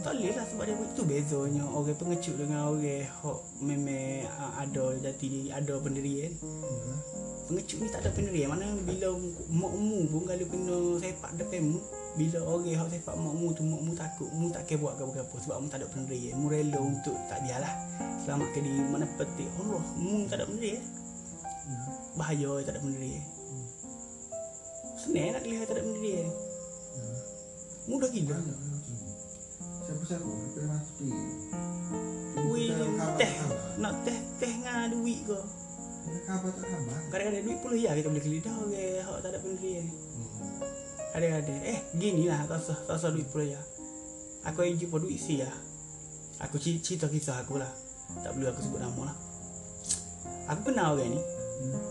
Tak 0.00 0.16
boleh 0.16 0.32
lah 0.32 0.46
sebab 0.48 0.64
dia 0.64 0.76
itu 0.80 1.02
bezanya 1.04 1.64
orang 1.68 1.92
pengecut 1.92 2.34
dengan 2.40 2.72
orang 2.72 3.04
hak 3.04 3.40
memang 3.60 4.24
uh, 4.32 4.52
ada 4.56 4.84
jati 4.96 5.26
diri, 5.28 5.48
ada 5.52 5.76
pendirian. 5.76 6.32
Ya. 6.40 6.96
Pengecut 7.44 7.78
ni 7.84 7.88
tak 7.92 8.00
ada 8.08 8.10
pendirian. 8.16 8.48
Mana 8.48 8.64
bila 8.80 9.12
makmu 9.52 10.08
pun 10.08 10.24
kalau 10.24 10.46
kena 10.48 10.76
sepak 11.04 11.36
depanmu, 11.36 11.78
bila 12.16 12.38
orang 12.48 12.76
hak 12.80 12.88
sepak 12.96 13.12
makmu 13.12 13.46
tu 13.52 13.62
makmu 13.68 13.92
takut, 13.92 14.30
mu 14.32 14.48
tak 14.48 14.64
kira 14.72 14.80
buat 14.80 14.96
apa-apa 14.96 15.36
sebab 15.36 15.56
mu 15.60 15.68
tak 15.68 15.84
ada 15.84 15.88
pendirian. 15.92 16.32
Mu 16.40 16.46
rela 16.48 16.78
untuk 16.80 17.16
tak 17.28 17.44
biarlah. 17.44 17.74
Selamatkan 18.24 18.60
diri 18.64 18.80
mana 18.88 19.04
petik 19.20 19.52
Allah, 19.60 19.84
mu 20.00 20.24
tak 20.32 20.40
ada 20.40 20.44
pendirian. 20.48 20.80
Ya. 20.80 21.78
Bahaya 22.16 22.50
tak 22.64 22.72
ada 22.72 22.80
pendirian. 22.80 23.24
Senang 24.96 25.36
nak 25.36 25.44
lihat 25.44 25.68
tak 25.68 25.76
ada 25.76 25.84
pendirian. 25.84 26.24
Ya. 26.24 27.12
Mudah 27.84 28.08
gila. 28.08 28.36
Ni. 28.40 28.69
Siapa-siapa 29.90 30.22
daripada 30.22 30.66
mati 30.70 31.08
tu. 31.10 31.26
Wih, 32.46 32.70
Kita 32.70 32.84
khabar 32.94 33.10
teh 33.18 33.32
nak 33.82 33.94
teh 34.06 34.18
teh 34.38 34.52
dengan 34.54 34.86
duit 34.86 35.26
ke? 35.26 35.38
Khabar 36.30 36.50
tak 36.54 36.66
khabar. 36.70 36.98
Kadang-kadang 37.10 37.42
duit 37.42 37.58
puluh 37.58 37.74
ya 37.74 37.90
kita 37.98 38.06
boleh 38.06 38.22
kelidah 38.22 38.54
orang 38.54 39.02
hak 39.02 39.18
tak 39.18 39.30
ada 39.34 39.38
pendirian. 39.42 39.86
Hmm. 39.90 40.30
Ada-ada. 41.10 41.54
Eh, 41.66 41.78
gini 41.98 42.30
lah 42.30 42.46
tak 42.46 42.62
usah, 42.62 42.78
tak 42.86 43.02
usah 43.02 43.10
duit 43.10 43.26
puluh 43.34 43.50
ya. 43.50 43.60
Aku 44.46 44.62
yang 44.62 44.78
jumpa 44.78 44.96
duit 45.02 45.18
si 45.18 45.42
ya. 45.42 45.50
Aku 46.38 46.62
cerita 46.62 47.10
kisah 47.10 47.42
aku 47.42 47.58
lah. 47.58 47.68
Tak 48.22 48.30
perlu 48.30 48.46
aku 48.46 48.62
sebut 48.62 48.78
nama 48.78 49.10
lah. 49.10 49.16
Aku 50.54 50.70
kenal 50.70 50.94
orang 50.94 51.18
ni. 51.18 51.20
Hmm. 51.66 51.82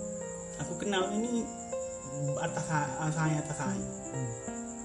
Aku 0.64 0.74
kenal 0.80 1.12
orang 1.12 1.20
ni 1.20 1.44
atas 2.40 2.64
saya 3.12 3.44
atas 3.44 3.58
saya. 3.60 3.88
Hmm. 4.16 4.32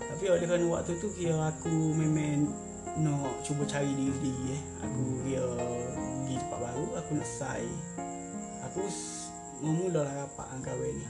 Tapi 0.03 0.25
oleh 0.35 0.51
kerana 0.51 0.67
waktu 0.67 0.99
tu 0.99 1.15
kira 1.15 1.55
aku 1.55 1.95
memang 1.95 2.74
nak 3.01 3.43
cuba 3.43 3.67
cari 3.67 3.91
diri 3.91 4.19
diri 4.23 4.45
eh. 4.55 4.63
Aku 4.87 5.03
kira 5.27 5.49
pergi 5.59 6.35
tempat 6.39 6.59
baru, 6.63 6.87
aku 6.95 7.11
nak 7.19 7.29
sai. 7.29 7.67
Aku 8.71 8.81
s- 8.87 9.31
memulalah 9.63 10.27
rapat 10.27 10.47
dengan 10.51 10.63
kawan 10.63 10.93
ni. 10.95 11.07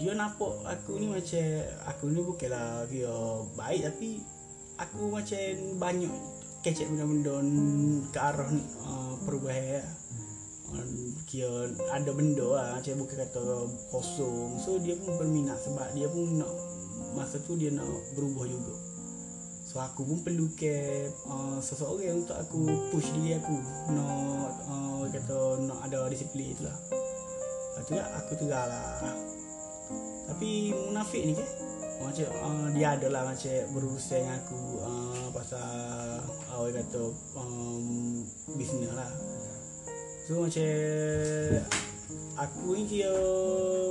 Dia 0.00 0.12
nampak 0.16 0.52
aku 0.64 0.96
ni 0.96 1.06
macam 1.12 1.44
aku 1.84 2.04
ni 2.08 2.20
bukanlah 2.24 2.88
kira 2.88 3.16
baik 3.54 3.80
tapi 3.92 4.24
aku 4.80 5.12
macam 5.12 5.42
banyak 5.76 6.14
kecek 6.64 6.88
benda-benda 6.88 7.42
ke 8.08 8.18
arah 8.22 8.48
ni 8.54 8.62
uh, 8.86 9.18
perubahan 9.26 9.84
uh, 10.72 10.86
kira 11.28 11.74
ada 11.92 12.10
benda 12.14 12.46
lah 12.46 12.68
macam 12.78 13.02
bukan 13.02 13.18
kata 13.18 13.42
kosong 13.90 14.56
so 14.62 14.78
dia 14.78 14.94
pun 14.96 15.18
berminat 15.18 15.58
sebab 15.58 15.90
dia 15.92 16.06
pun 16.08 16.38
nak 16.40 16.52
masa 17.18 17.42
tu 17.42 17.58
dia 17.58 17.68
nak 17.74 17.84
berubah 18.16 18.46
juga 18.48 18.91
so 19.72 19.80
aku 19.80 20.04
pun 20.04 20.20
perlu 20.20 20.52
ke 20.52 21.08
uh, 21.24 21.56
seseorang 21.56 22.20
untuk 22.20 22.36
aku 22.36 22.92
push 22.92 23.08
diri 23.16 23.40
aku. 23.40 23.56
Nak 23.96 24.52
uh, 24.68 25.02
kata 25.08 25.64
nak 25.64 25.88
ada 25.88 26.12
disiplin 26.12 26.52
tu 26.52 26.68
lah 26.68 26.76
Lepas 27.72 27.88
tu 27.88 27.96
aku 27.96 28.32
tegar 28.36 28.68
lah. 28.68 29.00
Tapi 30.28 30.76
munafik 30.76 31.24
ni 31.24 31.32
ke 31.32 31.46
macam 32.02 32.28
uh, 32.42 32.66
dia 32.74 32.98
ada 32.98 33.06
lah 33.08 33.22
macam 33.24 33.54
berurusan 33.72 34.26
dengan 34.26 34.36
aku 34.42 34.60
uh, 34.82 35.26
pasal 35.32 35.70
uh, 36.50 36.60
orang 36.60 36.84
kata 36.84 37.02
um, 37.38 38.20
bisnes 38.58 38.92
lah. 38.92 39.08
So 40.28 40.44
macam 40.44 40.68
aku 42.36 42.76
ni 42.76 42.84
kira 42.90 43.16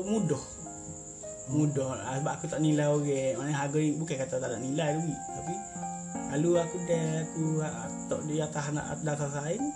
mudah 0.05 0.60
mudah. 1.51 1.99
Ah, 2.01 2.17
sebab 2.17 2.33
aku 2.39 2.45
tak 2.47 2.59
nilai 2.63 2.87
orang. 2.87 3.37
Maknanya 3.37 3.57
harga 3.67 3.77
ni 3.77 3.91
bukan 3.99 4.15
kata 4.15 4.35
tak 4.39 4.49
ada 4.49 4.57
nilai 4.57 4.97
duit 4.97 5.19
tapi 5.35 5.55
kalau 6.31 6.55
aku 6.55 6.79
dah 6.87 7.27
aku 7.27 7.45
tak 8.07 8.21
di 8.23 8.39
atas 8.39 8.65
nak 8.71 8.85
atas 9.03 9.31
saing 9.35 9.67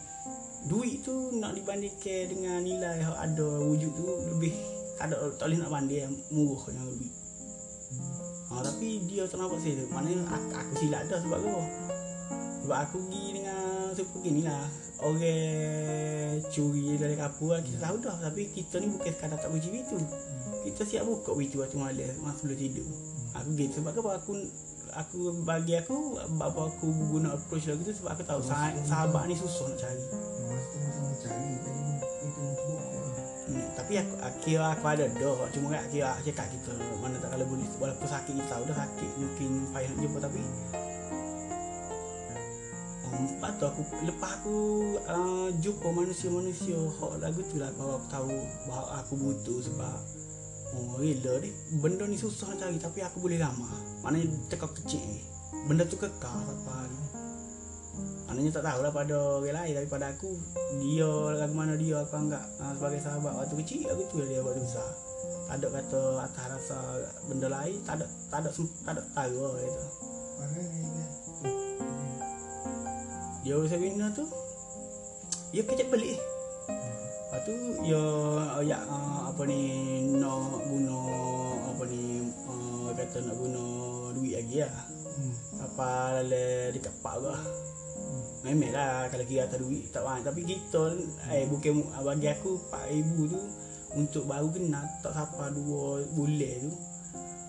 duit 0.71 1.03
tu 1.03 1.35
nak 1.35 1.51
dibandingkan 1.51 2.31
dengan 2.31 2.63
nilai 2.63 3.03
yang 3.03 3.11
ada 3.11 3.47
wujud 3.59 3.91
tu 3.91 4.07
lebih 4.31 4.55
ada 5.03 5.19
tak 5.35 5.51
boleh 5.51 5.59
nak 5.59 5.71
banding 5.75 6.01
yang 6.07 6.15
murah 6.31 6.63
dengan 6.71 6.85
duit 6.95 7.13
ha, 8.49 8.63
tapi 8.63 8.87
dia 9.03 9.27
tak 9.27 9.37
nampak 9.37 9.59
saya 9.59 9.83
maknanya 9.91 10.23
aku, 10.31 10.47
aku 10.55 10.73
silap 10.79 11.01
dah 11.11 11.19
sebab 11.21 11.39
apa 11.43 11.55
sebab 12.65 12.77
aku 12.81 12.97
pergi 13.03 13.25
dengan 13.35 13.44
super 13.95 14.19
gini 14.19 14.43
lah. 14.43 14.67
Orang 14.99 15.23
curi 16.51 16.95
dari 16.99 17.15
kapur 17.15 17.55
lah, 17.55 17.61
kita 17.63 17.77
tahu 17.79 17.95
dah. 18.03 18.15
Tapi 18.19 18.51
kita 18.51 18.83
ni 18.83 18.91
bukan 18.91 19.11
sekadar 19.11 19.39
tak 19.39 19.49
kunci 19.49 19.71
pintu 19.71 19.97
kita 20.65 20.81
siap 20.81 21.03
buka 21.05 21.37
pintu 21.37 21.61
waktu 21.61 21.77
malam 21.77 22.09
masa 22.25 22.41
sebelum 22.41 22.57
tidur. 22.57 22.87
Aku 23.37 23.49
gitu 23.53 23.73
sebab 23.79 23.93
apa 23.93 24.11
aku 24.17 24.31
aku 24.97 25.17
bagi 25.45 25.77
aku 25.77 26.17
bapa 26.41 26.73
aku 26.73 26.89
guna 27.13 27.37
approach 27.37 27.69
lagu 27.69 27.85
tu 27.85 27.93
sebab 27.93 28.17
aku 28.17 28.23
tahu 28.25 28.41
sah- 28.41 28.73
sahabat 28.81 29.29
ni 29.29 29.37
susah 29.37 29.69
nak 29.69 29.77
cari. 29.77 30.01
Tu 30.01 31.29
lah. 31.29 31.45
Hmm, 33.45 33.65
tapi 33.77 33.93
aku 34.01 34.13
kira 34.41 34.73
aku 34.73 34.85
ada 34.89 35.05
dah 35.05 35.45
cuma 35.53 35.67
kan 35.69 35.85
kira 35.93 36.17
aku 36.17 36.33
cakap 36.33 36.49
kita 36.49 36.73
mana 36.97 37.15
tak 37.21 37.29
kalau 37.29 37.45
boleh. 37.45 37.67
Walaupun 37.77 38.07
sakit 38.09 38.33
kita 38.33 38.49
tahu 38.49 38.63
dah 38.65 38.77
sakit 38.81 39.09
mungkin 39.21 39.49
payah 39.69 39.89
nak 39.93 39.99
jumpa 40.01 40.17
tapi 40.17 40.41
lepas 43.15 43.51
tu 43.55 43.65
aku 43.65 43.81
lepas 44.03 44.31
aku 44.41 44.55
uh, 45.07 45.47
jumpa 45.63 45.87
manusia-manusia 45.91 46.75
hak 46.75 47.13
lagu 47.23 47.41
tu 47.47 47.55
lah 47.61 47.71
baru 47.75 47.99
aku 47.99 48.07
tahu 48.11 48.35
bahawa 48.67 48.87
aku 48.99 49.13
butuh 49.15 49.59
sebab 49.63 49.97
oh 50.75 50.99
gila 50.99 51.39
ni. 51.39 51.49
Benda 51.79 52.03
ni 52.09 52.17
susah 52.19 52.51
nak 52.51 52.67
cari 52.67 52.77
tapi 52.81 52.99
aku 53.05 53.23
boleh 53.23 53.39
lama 53.39 53.69
maknanya 54.03 54.27
tekak 54.51 54.75
kecil 54.83 55.03
benda 55.65 55.87
tu 55.87 55.95
kekal 55.95 56.43
hari 56.67 56.99
Maknanya 58.25 58.51
tak 58.51 58.67
tahulah 58.67 58.91
pada 58.91 59.15
orang 59.39 59.55
lain 59.55 59.73
Tapi 59.79 59.87
pada 59.87 60.05
aku 60.11 60.35
Dia 60.83 61.07
lagu 61.39 61.55
mana 61.55 61.79
dia 61.79 62.03
Aku 62.03 62.19
anggap 62.19 62.43
uh, 62.59 62.73
sebagai 62.75 62.99
sahabat 62.99 63.31
Waktu 63.31 63.55
kecil 63.63 63.87
aku 63.87 64.03
tu 64.11 64.19
dia 64.27 64.43
waktu 64.43 64.59
besar 64.59 64.91
Tak 65.47 65.55
ada 65.63 65.67
kata 65.79 66.01
atas 66.19 66.45
rasa 66.51 66.77
benda 67.31 67.47
lain 67.47 67.79
Tak 67.87 68.03
ada 68.03 68.05
Tak 68.27 68.39
ada, 68.43 68.49
tak 68.83 68.91
ada 68.99 69.01
tahu 69.15 69.35
lah 69.39 69.53
gitu. 69.63 69.83
Mana 70.35 70.59
urus 73.53 73.77
bina 73.77 74.09
tu 74.09 74.25
Dia 75.53 75.61
kecek 75.61 75.93
pelik 75.93 76.17
Lepas 76.65 77.39
tu 77.45 77.53
Dia 77.85 78.01
ya, 78.65 78.81
uh, 78.89 79.29
Apa 79.29 79.45
ni 79.45 79.61
Nak 80.17 80.65
guna 80.65 80.99
Apa 81.69 81.83
ni 81.85 82.25
uh, 82.49 82.89
Kata 82.97 83.21
nak 83.21 83.37
guna 83.37 83.65
Duit 84.17 84.33
lagi 84.33 84.65
lah. 84.65 84.85
Hmm. 85.15 85.33
Apa 85.61 85.87
lele 86.25 86.73
dekat 86.73 86.95
pak 87.05 87.21
ke 87.21 87.35
Memang 88.49 88.73
lah 88.73 89.09
kalau 89.13 89.25
kira 89.25 89.45
atas 89.49 89.61
duit 89.61 89.89
tak 89.93 90.05
banyak. 90.05 90.25
Tapi 90.25 90.41
kita 90.45 90.81
eh 91.33 91.45
bukan 91.45 91.85
bagi 92.01 92.29
aku 92.33 92.57
4000 92.73 93.33
tu 93.33 93.41
Untuk 93.93 94.23
baru 94.25 94.49
kenal 94.49 94.85
tak 95.05 95.13
siapa 95.13 95.53
dua 95.53 96.01
bulan 96.17 96.57
tu 96.65 96.94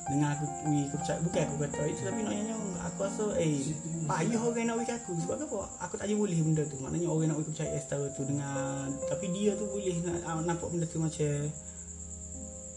Dengan 0.07 0.39
aku 0.39 0.47
wui 0.71 0.87
kepercayaan 0.87 1.21
Bukan 1.27 1.43
aku 1.43 1.57
kata 1.67 1.83
itu 1.91 2.03
tapi 2.07 2.21
naknya 2.23 2.55
aku 2.87 2.99
rasa 3.03 3.27
eh 3.43 3.75
payah 4.07 4.39
orang 4.39 4.67
nak 4.71 4.75
wui 4.79 4.87
aku? 4.87 5.11
Sebab 5.19 5.35
apa 5.43 5.59
aku 5.83 5.95
tak 5.99 6.07
boleh 6.15 6.39
benda 6.39 6.63
tu. 6.63 6.79
Maknanya 6.79 7.11
orang 7.11 7.27
nak 7.35 7.37
wui 7.43 7.47
kepercayaan 7.51 7.83
setara 7.83 8.07
tu 8.15 8.23
dengan 8.23 8.87
Tapi 9.11 9.27
dia 9.35 9.59
tu 9.59 9.67
boleh 9.67 9.97
nak, 10.07 10.17
ah, 10.23 10.39
nampak 10.47 10.71
benda 10.71 10.87
tu 10.87 11.03
macam 11.03 11.51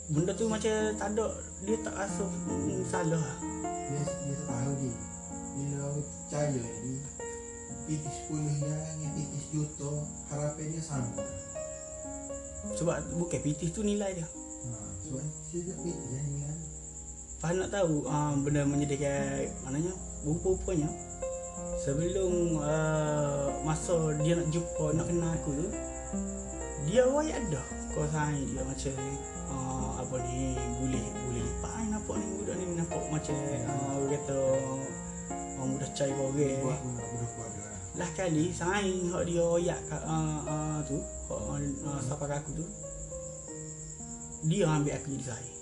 Benda 0.10 0.32
tu 0.34 0.50
macam 0.50 0.74
tak 0.98 1.10
ada 1.14 1.28
Dia 1.70 1.78
tak 1.86 1.94
rasa 1.94 2.26
mm, 2.26 2.82
salah. 2.90 3.22
Lah 3.22 3.38
Dia, 3.62 4.02
dia 4.02 4.36
tak 4.42 4.48
tahu 4.50 4.74
dia. 4.82 4.94
Bila 5.54 5.78
orang 5.86 6.06
percaya 6.06 6.64
ni 6.82 6.94
PT 7.90 8.06
10 8.30 8.58
dengan 8.58 9.10
PT 9.14 9.34
juta 9.54 9.92
Harapan 10.34 10.66
dia 10.74 10.82
sama. 10.82 11.14
Sebab 12.74 12.96
bukan 13.22 13.40
PT 13.42 13.70
tu 13.70 13.86
nilai 13.86 14.18
dia. 14.18 14.26
Ha, 14.26 14.78
Sebab 15.06 15.22
dia 15.54 15.62
tak 15.70 15.78
PT 15.78 16.02
lah 16.10 16.24
ni 16.26 16.38
kan 16.42 16.69
Faham 17.39 17.63
nak 17.63 17.72
tahu 17.72 18.03
uh, 18.03 18.36
benda 18.43 18.67
menyedihkan 18.67 19.48
maknanya 19.63 19.96
rupa-rupanya 20.27 20.91
sebelum 21.79 22.60
uh, 22.60 23.48
masa 23.63 24.12
dia 24.19 24.36
nak 24.36 24.51
jumpa 24.51 24.91
nak 24.91 25.08
kenal 25.08 25.31
aku 25.31 25.55
tu 25.55 25.67
dia 26.84 27.08
wayak 27.08 27.39
dah 27.48 27.63
kau 27.96 28.03
sayang 28.12 28.43
dia 28.43 28.60
macam 28.60 28.96
uh, 29.55 30.03
apa 30.03 30.15
ni 30.28 30.52
boleh 30.84 31.06
boleh 31.23 31.43
lipat 31.47 31.71
nampak 31.88 32.15
ni 32.19 32.28
budak 32.43 32.56
ni 32.60 32.65
nampak 32.75 33.04
macam 33.08 33.36
uh, 33.39 33.91
orang 33.95 34.12
kata 34.19 34.39
orang 35.56 35.69
mudah 35.80 35.89
Buat 36.60 36.80
orang. 36.84 37.80
Lah 37.95 38.10
kali 38.19 38.52
sayang 38.52 39.15
hak 39.15 39.23
dia 39.23 39.43
wayak 39.47 39.80
uh, 39.88 40.39
uh, 40.43 40.78
tu 40.84 40.99
hak 40.99 41.39
uh, 41.88 41.99
siapa 42.04 42.23
kat 42.28 42.43
aku 42.43 42.52
tu 42.60 42.65
dia 44.43 44.67
ambil 44.67 44.91
aku 44.91 45.15
jadi 45.15 45.25
sayang 45.32 45.60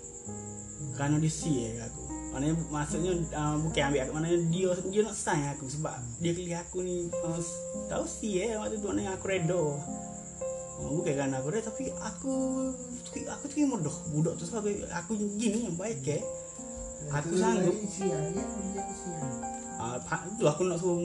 kerana 0.94 1.16
dia 1.18 1.32
sial 1.32 1.72
kat 1.78 1.90
aku. 1.90 2.08
Maknanya 2.28 2.54
maksudnya 2.68 3.12
uh, 3.32 3.56
bukan 3.56 3.82
ambil 3.88 4.00
aku 4.04 4.12
Maknanya 4.20 4.38
dia 4.52 4.68
dia 4.92 5.00
nak 5.00 5.16
sign 5.16 5.48
aku 5.48 5.64
Sebab 5.64 5.94
dia 6.20 6.32
kelih 6.36 6.56
aku 6.60 6.76
ni 6.84 7.08
uh, 7.24 7.40
Tahu 7.88 8.04
sial 8.04 8.60
waktu 8.60 8.76
tu 8.76 8.86
maknanya 8.92 9.16
aku 9.16 9.26
reda. 9.32 9.56
Uh, 10.78 10.90
Bukan 10.92 11.12
kerana 11.16 11.40
aku 11.40 11.48
reda 11.48 11.72
Tapi 11.72 11.88
aku 11.96 12.32
Aku 13.32 13.44
terima 13.48 13.80
dah 13.80 13.96
Budak 14.12 14.36
tu 14.36 14.44
sebab 14.44 14.60
aku 14.92 15.16
gini 15.40 15.72
yang 15.72 15.76
baik 15.80 16.04
eh. 16.04 16.22
Aku 17.14 17.30
sanggup. 17.38 17.72
aku 19.78 20.18
uh, 20.18 20.32
tu 20.36 20.44
aku 20.44 20.62
nak 20.66 20.78
suruh 20.82 20.98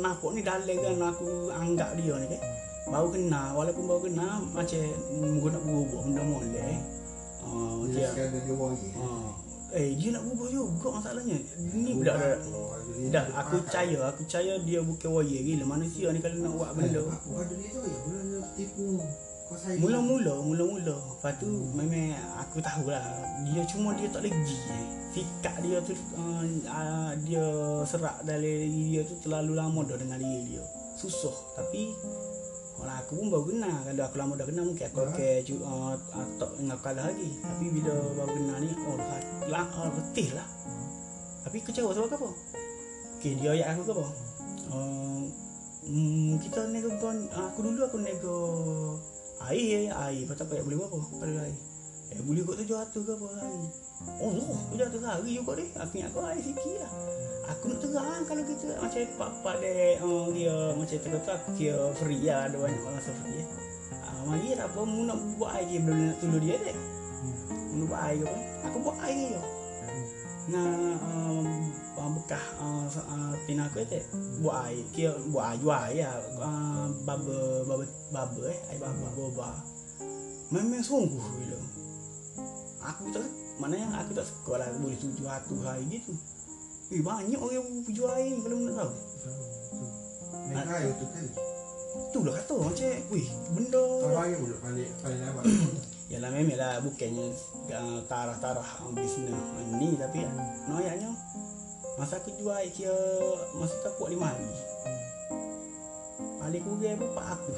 nampak 0.00 0.30
ni 0.32 0.40
dalam 0.40 0.64
kan 0.64 0.96
Aku 1.12 1.52
anggap 1.52 1.92
dia 2.00 2.16
ni 2.16 2.26
kan 2.32 2.42
Baru 2.88 3.12
kenal 3.12 3.52
Walaupun 3.52 3.84
baru 3.84 4.00
kenal 4.08 4.48
Macam 4.56 4.80
Muka 5.12 5.48
nak 5.52 5.62
berubah 5.68 6.00
benda 6.08 6.22
molek 6.24 6.99
uh, 7.50 7.82
Dia 7.90 7.92
dia, 7.92 8.06
sekarang 8.14 8.42
dia 8.46 8.54
wari 8.54 8.88
uh, 8.96 9.28
Eh 9.70 9.94
dia 9.94 10.10
nak 10.10 10.26
berubah 10.26 10.48
juga 10.50 10.88
masalahnya. 10.98 11.38
Ni 11.70 11.94
budak 11.94 12.16
dah 12.18 12.34
Dah, 13.14 13.24
aku 13.38 13.62
percaya, 13.62 13.98
aku 14.10 14.26
percaya 14.26 14.52
dia 14.66 14.80
bukan 14.82 15.08
warrior 15.14 15.42
gila 15.46 15.64
Manusia 15.66 16.10
ni 16.10 16.18
kalau 16.18 16.42
nak 16.42 16.52
buat 16.58 16.70
benda. 16.74 17.02
Bukan 17.06 17.44
dunia 17.46 17.68
tu 17.70 17.80
ya 17.86 17.98
Bukan 18.02 18.22
dia 18.26 18.40
tipu 18.58 18.86
Mula-mula, 19.50 20.34
mula-mula. 20.46 20.94
Lepas 20.94 21.34
tu 21.42 21.50
memang 21.74 22.14
aku 22.38 22.62
tahulah 22.62 23.02
Dia 23.50 23.62
cuma 23.66 23.98
dia 23.98 24.06
tak 24.06 24.22
legi 24.22 24.58
eh. 24.70 24.86
Sikap 25.10 25.58
dia 25.58 25.82
tu 25.82 25.94
uh, 26.14 26.46
uh, 26.70 27.10
Dia 27.26 27.44
serak 27.82 28.22
dari 28.22 28.70
dia 28.70 29.02
tu 29.02 29.18
terlalu 29.18 29.58
lama 29.58 29.82
dah 29.82 29.98
dengan 29.98 30.22
diri 30.22 30.54
dia. 30.54 30.62
Susah. 30.94 31.34
Tapi 31.58 31.90
Orang 32.80 32.96
aku 33.04 33.12
pun 33.20 33.26
baru 33.28 33.44
kenal 33.52 33.76
Kalau 33.84 34.04
aku 34.08 34.16
lama 34.16 34.32
dah 34.40 34.46
kenal 34.48 34.64
mungkin 34.64 34.86
aku 34.88 35.00
cu- 35.44 35.64
uh, 35.64 35.94
tak 36.40 36.50
aku 36.56 36.80
kalah 36.80 37.04
lagi 37.12 37.30
Tapi 37.44 37.64
bila 37.68 37.92
baru 38.16 38.32
kenal 38.32 38.56
ni 38.64 38.72
Oh 38.88 38.96
lah, 39.52 39.66
uh, 39.68 39.88
letih 39.92 40.28
lah 40.32 40.48
Tapi 41.44 41.56
kecewa 41.60 41.92
sebab 41.92 42.08
apa? 42.08 42.30
Okay, 43.20 43.36
dia 43.36 43.52
ayat 43.52 43.76
aku 43.76 43.84
ke 43.84 43.92
apa? 43.92 44.06
Uh, 44.72 45.28
mm, 45.84 46.40
kita 46.40 46.72
nego 46.72 46.88
uh, 46.96 47.46
aku 47.52 47.60
dulu 47.68 47.84
aku 47.84 48.00
nego 48.00 48.36
air, 49.44 49.92
air. 49.92 50.24
Aku 50.24 50.52
ayat 50.56 50.64
boleh 50.64 50.76
berapa? 50.80 50.98
Pada 51.20 51.32
air. 51.44 51.69
Eh, 52.10 52.20
boleh 52.26 52.42
kot 52.42 52.58
tujuh 52.58 52.74
ratus 52.74 53.02
ke 53.06 53.12
apa 53.14 53.26
hari? 53.38 53.62
Oh, 54.18 54.34
oh 54.34 54.58
tujuh 54.74 54.84
ratus 54.86 55.02
hari 55.06 55.30
juga 55.38 55.52
deh. 55.62 55.68
Aku 55.78 55.92
ingat 55.94 56.10
kau 56.10 56.26
air 56.26 56.42
sikit 56.42 56.74
lah. 56.82 56.92
Aku 57.54 57.62
nak 57.70 57.78
terang 57.82 58.22
kalau 58.26 58.42
kita 58.46 58.66
macam 58.78 59.00
pak-pak 59.18 59.54
dek 59.58 59.94
uh, 60.02 60.26
dia 60.30 60.54
macam 60.74 60.96
tu 61.02 61.30
aku 61.30 61.50
kira 61.58 61.84
free 61.98 62.22
lah 62.26 62.46
ada 62.46 62.56
banyak 62.58 62.82
orang 62.82 62.98
rasa 62.98 63.12
free 63.22 63.42
eh. 63.42 63.48
Uh, 63.94 64.22
mari 64.26 64.54
tak 64.54 64.70
apa 64.70 64.80
mu 64.86 65.00
nak 65.06 65.18
buat 65.38 65.50
air 65.58 65.66
dia 65.66 65.80
belum 65.82 65.98
nak 65.98 66.16
tolong 66.18 66.42
dia 66.42 66.56
dek. 66.58 66.76
Mu 67.70 67.74
nak 67.78 67.86
buat 67.90 68.00
air 68.06 68.22
apa? 68.26 68.38
Aku 68.70 68.76
buat 68.82 68.96
air 69.06 69.26
je. 69.34 69.42
Nah, 70.50 70.66
um, 70.98 71.46
uh, 71.94 72.10
bekas 72.16 72.44
uh, 72.58 72.88
uh, 72.88 73.32
pina 73.44 73.68
aku 73.68 73.84
tu 73.86 74.00
buat 74.40 74.66
air 74.66 74.82
kira 74.90 75.14
buat 75.30 75.54
air 75.54 75.58
jual 75.60 75.80
air 75.92 76.08
lah 76.08 76.16
uh, 76.42 76.86
baba 77.04 77.38
baba 77.68 77.84
baba 78.10 78.42
eh 78.48 78.58
air 78.72 78.80
baba 78.80 79.06
boba 79.14 79.48
memang 80.50 80.82
sungguh 80.82 81.22
bila 81.38 81.58
aku 82.80 83.12
tak 83.12 83.24
mana 83.60 83.76
yang 83.76 83.92
aku 83.92 84.16
tak 84.16 84.24
suka 84.24 84.56
lah 84.56 84.66
boleh 84.80 84.96
tujuh 84.96 85.24
ratus 85.28 85.60
hari 85.64 85.84
gitu 85.88 86.16
Eh 86.90 86.98
banyak 87.06 87.38
orang 87.38 87.86
jual 87.86 88.10
air 88.10 88.34
ni 88.34 88.42
kalau 88.42 88.66
nak 88.66 88.74
tahu. 88.82 88.92
Naik 90.50 90.66
raya 90.66 90.90
tu 90.98 91.06
kali 91.06 91.30
Tu 92.10 92.18
lah 92.26 92.32
kata 92.34 92.54
macam 92.58 92.90
Wih 93.14 93.28
benda. 93.54 93.84
Kalau 94.02 94.16
raya 94.18 94.36
pula 94.42 94.56
balik 94.58 94.90
Balik 94.98 95.18
lawak 95.22 95.44
Yalah 96.10 96.30
memang 96.34 96.58
lah 96.58 96.82
bukannya 96.82 97.30
uh, 97.70 98.02
tarah-tarah 98.10 98.90
bisnes 98.98 99.30
uh, 99.30 99.78
ni 99.78 99.94
tapi 99.94 100.26
noyaknya 100.66 101.14
masa 101.94 102.18
aku 102.18 102.34
jual 102.34 102.58
kira 102.74 102.96
masa 103.54 103.78
tu 103.78 103.86
aku 103.86 104.08
buat 104.08 104.10
lima 104.10 104.26
hari. 104.34 104.50
Paling 106.42 106.62
kurang 106.66 106.96
pun 106.98 107.22
aku. 107.22 107.52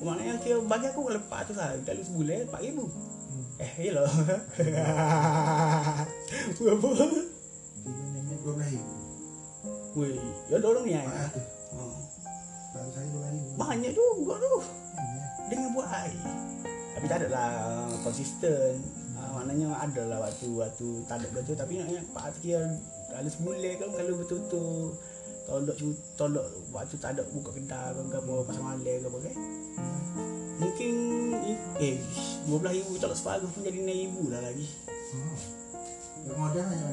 Maknanya 0.00 0.34
kira 0.40 0.58
bagi 0.64 0.86
aku 0.88 1.00
kalau 1.06 1.20
empat 1.20 1.40
tu 1.48 1.52
lah 1.56 1.76
kalau 1.84 2.02
sebulan 2.02 2.48
empat 2.48 2.60
ribu. 2.64 2.84
Eh. 3.60 3.92
Berapa? 6.56 6.88
Nenek 7.84 8.36
dua 8.40 8.52
belas 8.56 8.68
ribu 8.72 8.92
Weh, 9.90 10.16
ya 10.48 10.56
dorong 10.62 10.84
ni 10.86 10.96
ayah. 10.96 11.28
ratus 11.28 11.44
Oh. 11.76 11.92
Baru 12.72 12.90
saya 12.94 13.06
dua 13.12 13.20
belas 13.20 13.32
ribu 13.36 13.50
Banyak 13.60 13.92
juga 13.92 14.34
tu. 14.40 14.54
Ya, 14.96 15.24
dengan 15.50 15.68
buat 15.74 15.88
air 15.90 16.16
Tapi 16.94 17.04
tak 17.10 17.18
adalah 17.26 17.50
konsisten 18.06 18.80
uh, 19.20 19.30
maknanya 19.36 19.76
ada 19.76 20.02
lah 20.08 20.18
waktu 20.24 20.48
waktu 20.56 20.88
tak 21.04 21.20
ada 21.20 21.28
betul 21.36 21.54
tapi 21.56 21.72
naknya 21.76 22.00
pak 22.16 22.32
kira 22.40 22.64
dalam 23.12 23.28
sebulan 23.28 23.74
kan 23.76 23.88
kalau 23.92 24.14
betul-betul 24.16 24.96
tolak 25.50 25.74
cu- 25.74 26.02
tolak 26.14 26.46
waktu 26.70 26.94
tak 27.02 27.18
ada 27.18 27.26
buka 27.34 27.50
kedai 27.50 27.90
ke 27.90 28.16
apa 28.16 28.32
pasal 28.46 28.62
malam 28.62 28.80
ke 28.86 29.02
apa 29.02 29.18
kan. 29.18 29.34
Mungkin 30.60 30.92
eh 31.82 31.96
12 32.46 32.76
ribu 32.78 32.92
tolak 33.02 33.18
separuh 33.18 33.50
pun 33.50 33.66
jadi 33.66 33.82
6 33.82 33.90
ribu 33.90 34.30
lah 34.30 34.38
lagi. 34.38 34.70
Oh. 35.18 35.38
Yang 36.20 36.36
modal 36.36 36.64
hanya 36.68 36.86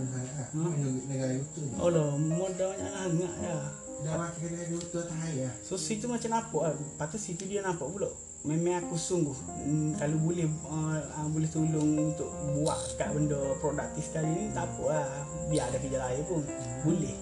Hmm. 0.55 1.03
negara 1.05 1.33
itu. 1.35 1.59
oh 1.77 1.89
lah 1.91 2.15
modalnya 2.15 2.87
hangat 2.95 3.33
ya 3.43 3.59
Dah 3.97 4.13
makan 4.13 4.39
kedai 4.39 4.71
itu 4.71 4.87
tak 4.93 5.29
ya. 5.35 5.49
So 5.61 5.73
situ 5.75 6.05
macam 6.09 6.29
nampak 6.33 6.61
lah. 6.63 6.73
Tu 7.09 7.17
situ 7.19 7.43
dia 7.45 7.61
nampak 7.61 7.85
pula. 7.85 8.09
Memang 8.45 8.85
aku 8.85 8.95
sungguh 8.95 9.33
hmm, 9.33 9.97
Kalau 9.97 10.13
boleh 10.21 10.45
uh, 10.69 11.01
uh, 11.01 11.27
Boleh 11.27 11.49
tolong 11.49 12.13
untuk 12.13 12.29
Buat 12.53 12.95
kat 12.95 13.09
benda 13.11 13.35
produktif 13.57 14.07
sekali 14.07 14.29
ni 14.29 14.43
Tak 14.53 14.69
apa 14.71 14.83
lah. 14.87 15.09
Biar 15.49 15.67
ada 15.67 15.81
kerja 15.81 15.97
lain 15.97 16.21
pun. 16.23 16.45
Boleh 16.85 17.17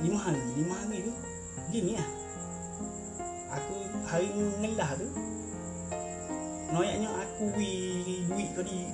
Lima 0.00 0.18
hari 0.18 0.40
Lima 0.56 0.74
hari 0.80 0.98
tu 1.04 1.12
Gini 1.68 2.00
lah 2.00 2.08
Aku 3.52 3.74
Hari 4.08 4.28
ngelah 4.32 4.96
tu 4.96 5.08
Noyaknya 6.72 7.08
aku 7.12 7.52
wi 7.52 8.24
duit 8.24 8.48
ke 8.56 8.64
di 8.64 8.88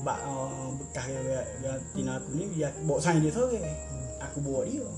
bak 0.00 0.24
uh, 0.24 0.72
bekas 0.72 1.12
dia 1.12 1.44
dia 1.60 1.76
tina 1.92 2.16
aku 2.16 2.32
ni 2.32 2.48
aku 2.64 2.80
bawa 2.88 2.96
sign 2.96 3.20
dia 3.20 3.28
sore. 3.28 3.60
Aku 4.24 4.40
bawa 4.40 4.64
dia. 4.64 4.88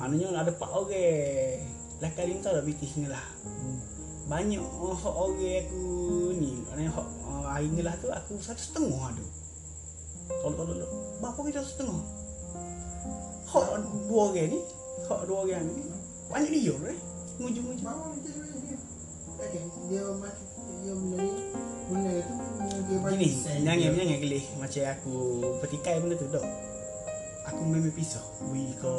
Maknanya 0.00 0.40
ada 0.40 0.52
pak 0.56 0.72
orang. 0.72 1.68
Lah 2.00 2.10
kali 2.16 2.32
ni 2.32 2.40
tahu 2.40 2.56
lah 2.56 2.64
bitih 2.64 2.92
ngelah. 3.04 3.26
Banyak 4.24 4.64
uh, 4.64 4.96
hak 4.96 5.14
orang 5.20 5.68
aku 5.68 5.84
ni. 6.32 6.64
Maknanya 6.64 6.90
hak 6.96 7.08
uh, 7.28 7.44
hari 7.44 7.68
ngelah 7.76 7.94
tu 8.00 8.08
aku 8.08 8.40
satu 8.40 8.62
setengah 8.64 9.12
ada. 9.12 9.24
Tolong 10.32 10.56
tolong. 10.64 10.92
Berapa 11.20 11.40
kita 11.44 11.60
setengah? 11.60 12.00
Hak 13.48 13.66
dua 14.08 14.22
orang 14.28 14.48
ni. 14.52 14.60
Hak 15.08 15.20
dua 15.24 15.36
orang 15.48 15.64
ni. 15.64 15.82
Banyak 16.28 16.50
dia 16.52 16.74
eh. 16.92 16.98
Mujung-mujung. 17.40 17.86
Bawa 17.86 18.12
dia 18.20 18.32
dia. 18.36 18.76
Okey, 19.38 19.62
dia 19.86 20.02
mati 20.18 20.44
dia 20.82 20.94
benda 20.94 21.16
ni 21.22 21.32
benda 21.88 22.10
tu 22.26 22.34
dia 22.88 22.98
Gini, 23.14 23.28
jangan 23.62 23.76
jangan 23.94 24.18
gelih 24.20 24.44
macam 24.58 24.82
aku 24.90 25.16
petikai 25.62 25.96
benda 26.02 26.14
tu 26.18 26.26
dok. 26.30 26.46
Aku 27.48 27.60
memang 27.64 27.94
pisah. 27.96 28.20
Wi 28.52 28.76
ko 28.76 28.92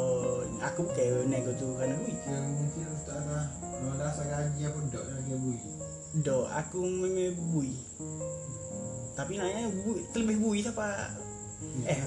aku 0.57 0.79
bukan 0.89 1.29
nego 1.29 1.53
tu 1.53 1.69
kerana 1.77 1.93
duit. 2.01 2.17
Dia 2.25 2.39
mungkin 2.41 2.85
tak 3.05 3.19
ada 3.21 3.45
dasar 3.99 4.25
gaji 4.25 4.61
apa 4.65 4.79
dok 4.89 5.05
lagi 5.05 5.33
bui. 5.37 5.59
Dok, 6.25 6.45
aku 6.49 6.77
memang 6.81 7.37
bui. 7.53 7.71
Tapi 9.13 9.37
naknya 9.37 9.69
bui 9.69 10.01
terlebih 10.15 10.37
bui 10.41 10.59
siapa 10.65 11.13
Eh, 11.83 11.99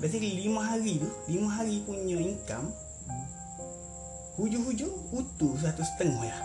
basically 0.00 0.48
lima 0.48 0.64
hari 0.64 0.96
tu, 0.98 1.08
lima 1.28 1.48
hari 1.52 1.84
punya 1.84 2.16
income 2.16 2.72
hujung-hujung 4.40 4.92
utuh 5.12 5.54
satu 5.60 5.84
setengah 5.84 6.24
ya. 6.24 6.38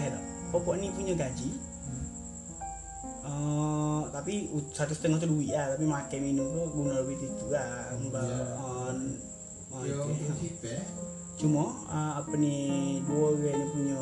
Eh 0.00 0.08
tak? 0.08 0.24
Pokok 0.50 0.80
ni 0.80 0.88
punya 0.90 1.14
gaji 1.14 1.52
Uh, 3.28 4.08
tapi 4.08 4.48
satu 4.72 4.96
setengah 4.96 5.20
tu 5.20 5.28
duit 5.28 5.52
lah 5.52 5.76
Tapi 5.76 5.84
makan 5.84 6.20
minum 6.24 6.48
tu 6.48 6.64
guna 6.72 7.04
duit 7.04 7.20
itu 7.20 7.46
lah 7.52 7.92
Mbak 8.08 8.24
Dia 8.24 9.92
itu, 9.92 10.00
untuk 10.00 10.32
ha. 10.32 10.40
sipeh. 10.40 10.80
Cuma 11.36 11.76
uh, 11.92 12.12
apa 12.24 12.32
ni 12.40 12.56
Dua 13.04 13.36
orang 13.36 13.52
ni 13.52 13.66
punya 13.68 14.00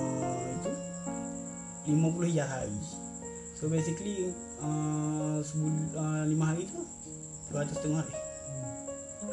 itu 0.63 0.71
50 1.91 2.39
ya 2.39 2.47
hari 2.47 2.79
So 3.59 3.67
basically 3.67 4.31
uh, 4.63 5.43
sebul, 5.43 5.75
uh, 5.99 6.23
5 6.23 6.31
hari 6.47 6.71
tu 6.71 6.87
200 7.51 7.77
setengah 7.77 8.05
ni 8.07 8.17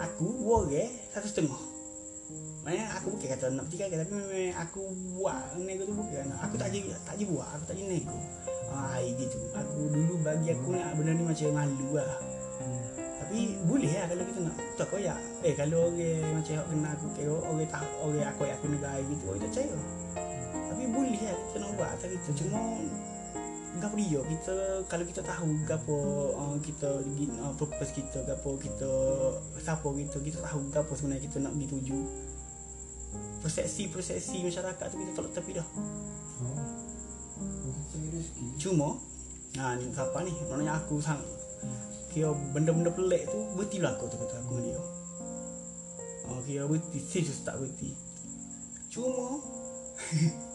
Aku 0.02 0.26
dua 0.42 0.66
orang 0.66 0.90
satu 1.14 1.28
setengah? 1.30 1.62
Maksudnya 2.64 2.86
aku 2.96 3.08
bukan 3.14 3.28
kata 3.36 3.46
nak 3.54 3.64
petikai 3.68 3.92
Tapi 3.92 4.14
memang 4.16 4.56
aku 4.58 4.82
buat 5.20 5.60
nego 5.60 5.84
tu 5.86 5.94
bukan. 5.94 6.32
Aku 6.42 6.56
tak 6.56 6.72
je, 6.74 6.80
tak 7.04 7.16
je 7.20 7.26
buat 7.30 7.48
Aku 7.60 7.64
tak 7.68 7.76
je 7.78 7.84
nego. 7.86 8.18
Hari 8.74 9.14
gitu 9.20 9.38
Aku 9.54 9.92
dulu 9.92 10.16
bagi 10.26 10.56
aku 10.56 10.74
nak 10.74 10.98
benda 10.98 11.14
ni 11.14 11.24
macam 11.28 11.50
malu 11.54 11.90
lah. 12.00 12.18
Tapi 13.24 13.58
boleh 13.66 13.92
lah 13.98 14.06
kalau 14.10 14.24
kita 14.26 14.40
nak 14.46 14.56
tak 14.78 14.88
koyak. 14.90 15.20
Eh 15.46 15.54
kalau 15.54 15.90
orang 15.90 16.38
macam 16.38 16.54
hak 16.58 16.68
kenal 16.70 16.92
aku 16.94 17.08
kira 17.18 17.34
orang 17.34 17.70
tahu 17.70 17.90
orang 18.02 18.28
aku 18.30 18.42
aku 18.50 18.66
negara 18.72 19.00
gitu 19.06 19.24
orang 19.30 19.42
tak 19.42 19.50
percaya. 19.54 19.78
Tapi 20.74 20.84
boleh 20.90 21.22
lah 21.22 21.36
kita 21.38 21.58
nak 21.62 21.70
buat 21.78 21.90
asal 21.98 22.10
kita 22.14 22.30
cuma 22.42 22.62
gapo 23.82 23.96
dia 23.98 24.22
kita 24.22 24.54
kalau 24.86 25.06
kita 25.06 25.22
tahu 25.26 25.50
gapo 25.66 25.98
uh, 26.38 26.58
kita 26.62 27.02
uh, 27.42 27.54
purpose 27.58 27.94
kita 27.94 28.22
gapo 28.22 28.58
kita 28.62 28.90
siapa 29.58 29.88
kita 29.90 30.18
kita 30.22 30.38
tahu 30.46 30.60
gapo 30.70 30.94
sebenarnya 30.94 31.26
kita 31.26 31.42
nak 31.42 31.58
pergi 31.58 31.68
tuju 31.74 32.00
persepsi-persepsi 33.44 34.46
masyarakat 34.46 34.86
tu 34.90 34.98
kita 34.98 35.12
tolak 35.14 35.32
tepi 35.36 35.52
dah. 35.60 35.68
Oh. 36.42 36.64
Cuma 38.58 38.98
Nah 39.54 39.78
ni 39.78 39.86
siapa 39.94 40.18
ni? 40.26 40.34
Maknanya 40.50 40.82
aku 40.82 40.98
sang 40.98 41.22
Kira 42.10 42.34
benda-benda 42.54 42.90
pelik 42.90 43.30
tu 43.30 43.38
Berti 43.54 43.78
lah 43.78 43.94
aku 43.94 44.10
tu 44.10 44.18
kata 44.18 44.42
aku 44.42 44.58
dengan 44.58 44.66
dia. 44.66 44.82
Oh 46.30 46.40
kira 46.42 46.66
berti 46.66 46.98
Serius 46.98 47.46
tak 47.46 47.62
berti 47.62 47.94
Cuma. 48.90 49.38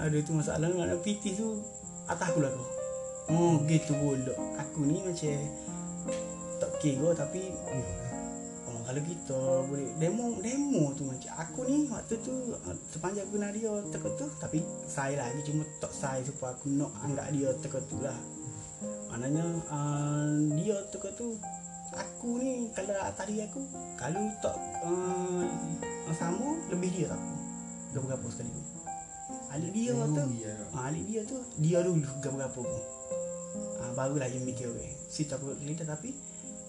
Ada 0.00 0.16
tu 0.24 0.32
masalah. 0.32 0.68
Maknanya 0.72 0.96
PT 1.04 1.36
tu 1.36 1.60
Atas 2.08 2.32
aku 2.32 2.40
lah 2.40 2.50
kau 2.52 2.68
Oh. 3.30 3.62
Gitu 3.68 3.94
pula 3.94 4.34
Aku 4.58 4.82
ni 4.88 4.98
macam 5.04 5.38
Tak 6.58 6.70
kira 6.82 7.14
tapi 7.14 7.52
Oh, 8.70 8.82
kalau 8.86 9.02
kita 9.02 9.38
boleh. 9.66 9.90
Demo 9.98 10.38
demo 10.38 10.94
tu 10.94 11.06
macam 11.06 11.30
aku 11.34 11.66
ni 11.66 11.90
waktu 11.90 12.14
tu 12.22 12.54
sepanjang 12.90 13.26
aku 13.26 13.34
kenal 13.38 13.50
dia 13.50 13.72
teka 13.90 14.08
tu 14.14 14.26
tapi 14.38 14.62
saya 14.86 15.26
lagi. 15.26 15.42
Cuma 15.46 15.66
tak 15.82 15.90
saya 15.90 16.22
supaya 16.22 16.54
aku 16.54 16.70
nak 16.70 16.90
anggap 17.02 17.26
dia 17.34 17.50
teka 17.58 17.82
tu 17.90 17.98
lah. 17.98 18.14
Maknanya 19.10 19.46
uh, 19.70 20.30
dia 20.54 20.78
teka 20.90 21.10
tu 21.18 21.34
aku 21.90 22.38
ni 22.38 22.70
kalau 22.70 22.94
tadi 23.18 23.42
aku 23.42 23.58
kalau 23.98 24.22
tak 24.38 24.54
uh, 24.86 25.42
sama 26.14 26.54
lebih 26.70 26.90
dia 26.94 27.10
aku 27.10 27.39
berapa 27.98 28.26
sekali 28.30 28.54
tu 28.54 28.62
adik 29.50 29.72
dia 29.74 29.92
tu 29.94 30.24
Ya. 30.38 30.54
Ah, 30.70 30.88
alik 30.88 31.04
dia 31.10 31.20
tu 31.26 31.36
dia 31.58 31.78
dulu 31.82 32.06
berapa 32.22 32.54
pun. 32.54 32.82
Ah, 33.82 33.90
barulah 33.98 34.30
dia 34.30 34.38
mikir 34.38 34.70
okay. 34.70 34.94
Situ 35.10 35.34
aku 35.34 35.58
cerita 35.58 35.82
tapi 35.82 36.14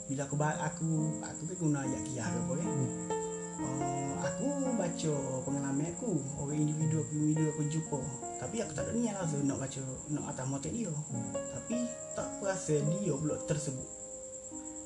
bila 0.09 0.25
aku 0.25 0.35
aku 0.41 0.87
aku 1.21 1.41
pergi 1.45 1.61
guna 1.61 1.85
ayat 1.85 2.01
kiyah 2.09 2.25
ke 2.25 2.39
apa 2.41 2.53
kan. 2.57 2.69
Uh, 3.61 4.13
aku 4.25 4.47
baca 4.73 5.13
pengalaman 5.45 5.93
aku 5.93 6.17
orang 6.41 6.65
individu 6.65 7.05
aku 7.05 7.13
individu 7.13 7.43
aku 7.53 7.61
jumpa 7.69 7.99
tapi 8.41 8.55
aku 8.65 8.73
tak 8.73 8.89
ada 8.89 8.91
niat 8.97 9.13
rasa 9.21 9.37
nak 9.45 9.61
baca 9.61 9.81
nak 10.09 10.23
atas 10.33 10.45
motek 10.49 10.73
dia 10.73 10.89
tapi 11.29 11.77
tak 12.17 12.27
rasa 12.41 12.81
dia 12.81 13.13
pula 13.13 13.37
tersebut 13.45 13.85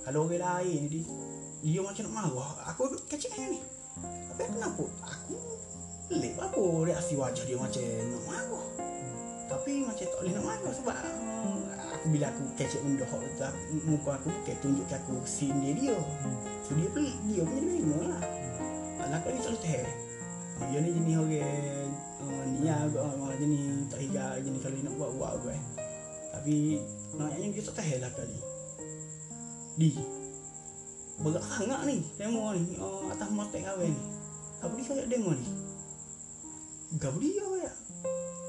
kalau 0.03 0.27
orang 0.27 0.43
lain 0.43 0.91
dia, 0.91 1.07
dia 1.63 1.79
macam 1.79 2.03
nak 2.11 2.13
marah 2.19 2.51
aku 2.67 2.99
kecil 3.07 3.31
ni 3.47 3.63
tapi 4.03 4.41
aku 4.43 4.55
nampak 4.59 4.91
aku 5.07 5.54
pelik 6.05 6.37
apa 6.37 6.61
reaksi 6.85 7.13
wajah 7.17 7.43
dia 7.49 7.57
macam 7.57 7.81
nak 7.81 8.23
marah? 8.29 8.67
Tapi 9.45 9.71
macam 9.85 10.05
tak 10.05 10.17
boleh 10.21 10.33
nak 10.37 10.45
marah 10.45 10.73
sebab 10.73 10.95
uh, 10.97 11.59
aku 11.97 12.05
bila 12.13 12.25
aku 12.29 12.43
kecek 12.57 12.81
aku- 12.81 13.85
muka 13.85 14.11
aku 14.21 14.29
bukan 14.29 14.55
tunjuk 14.61 14.87
aku 14.89 15.13
scene 15.25 15.57
dia 15.61 15.73
dia. 15.73 15.97
So 16.65 16.77
dia 16.77 16.89
pelik 16.93 17.17
dia 17.25 17.41
punya 17.41 17.61
dia 17.61 17.81
memang 17.81 18.05
lah. 18.13 18.23
Anak 19.05 19.19
kali 19.25 19.37
tak 19.41 19.57
teh 19.61 19.81
uh, 19.81 20.65
dia 20.69 20.79
ni 20.81 20.89
jenis 20.93 21.15
orang 21.17 21.89
uh, 22.21 22.43
ni 22.53 22.59
lah 22.69 22.79
uh, 22.89 23.33
jenis 23.41 23.89
tak 23.89 23.99
higa 24.01 24.25
jenis 24.41 24.61
kalau 24.61 24.75
dia 24.77 24.85
nak 24.85 24.93
buat 24.97 25.09
buat 25.17 25.31
aku 25.41 25.47
eh. 25.53 25.61
Tapi 26.37 26.55
naknya 27.17 27.47
dia 27.49 27.61
tak 27.65 27.75
teh 27.81 27.97
lah 27.97 28.11
kali 28.13 28.37
di. 29.75 29.89
Berat 31.15 31.47
sangat 31.47 31.87
ni 31.87 32.03
demo 32.19 32.51
ni. 32.53 32.77
Uh, 32.77 33.09
atas 33.09 33.29
motek 33.33 33.65
kahwin 33.65 33.89
ni. 33.89 34.01
Apa 34.61 34.73
dia 34.77 34.85
kayak 34.85 35.09
demo 35.09 35.33
ni 35.33 35.64
Gak 36.93 37.13
dia 37.17 37.45
ya. 37.65 37.71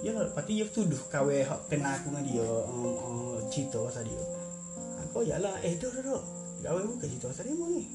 Ya 0.05 0.13
lepas 0.13 0.45
tu 0.45 0.53
dia 0.53 0.69
tuduh 0.69 1.01
kawan 1.09 1.41
hak 1.41 1.61
kenal 1.73 1.97
aku 1.97 2.13
dengan 2.13 2.23
dia 2.29 2.45
uh, 2.45 3.41
cerita 3.49 3.81
pasal 3.81 4.05
dia. 4.05 4.21
Aku 5.09 5.25
ya 5.25 5.41
lah, 5.41 5.57
eh 5.65 5.75
dah 5.81 5.89
dah 5.89 6.03
dah. 6.05 6.23
Kawan 6.61 6.85
bukan 6.93 7.09
cerita 7.09 7.33
pasal 7.33 7.49
dia 7.49 7.57
ni. 7.57 7.89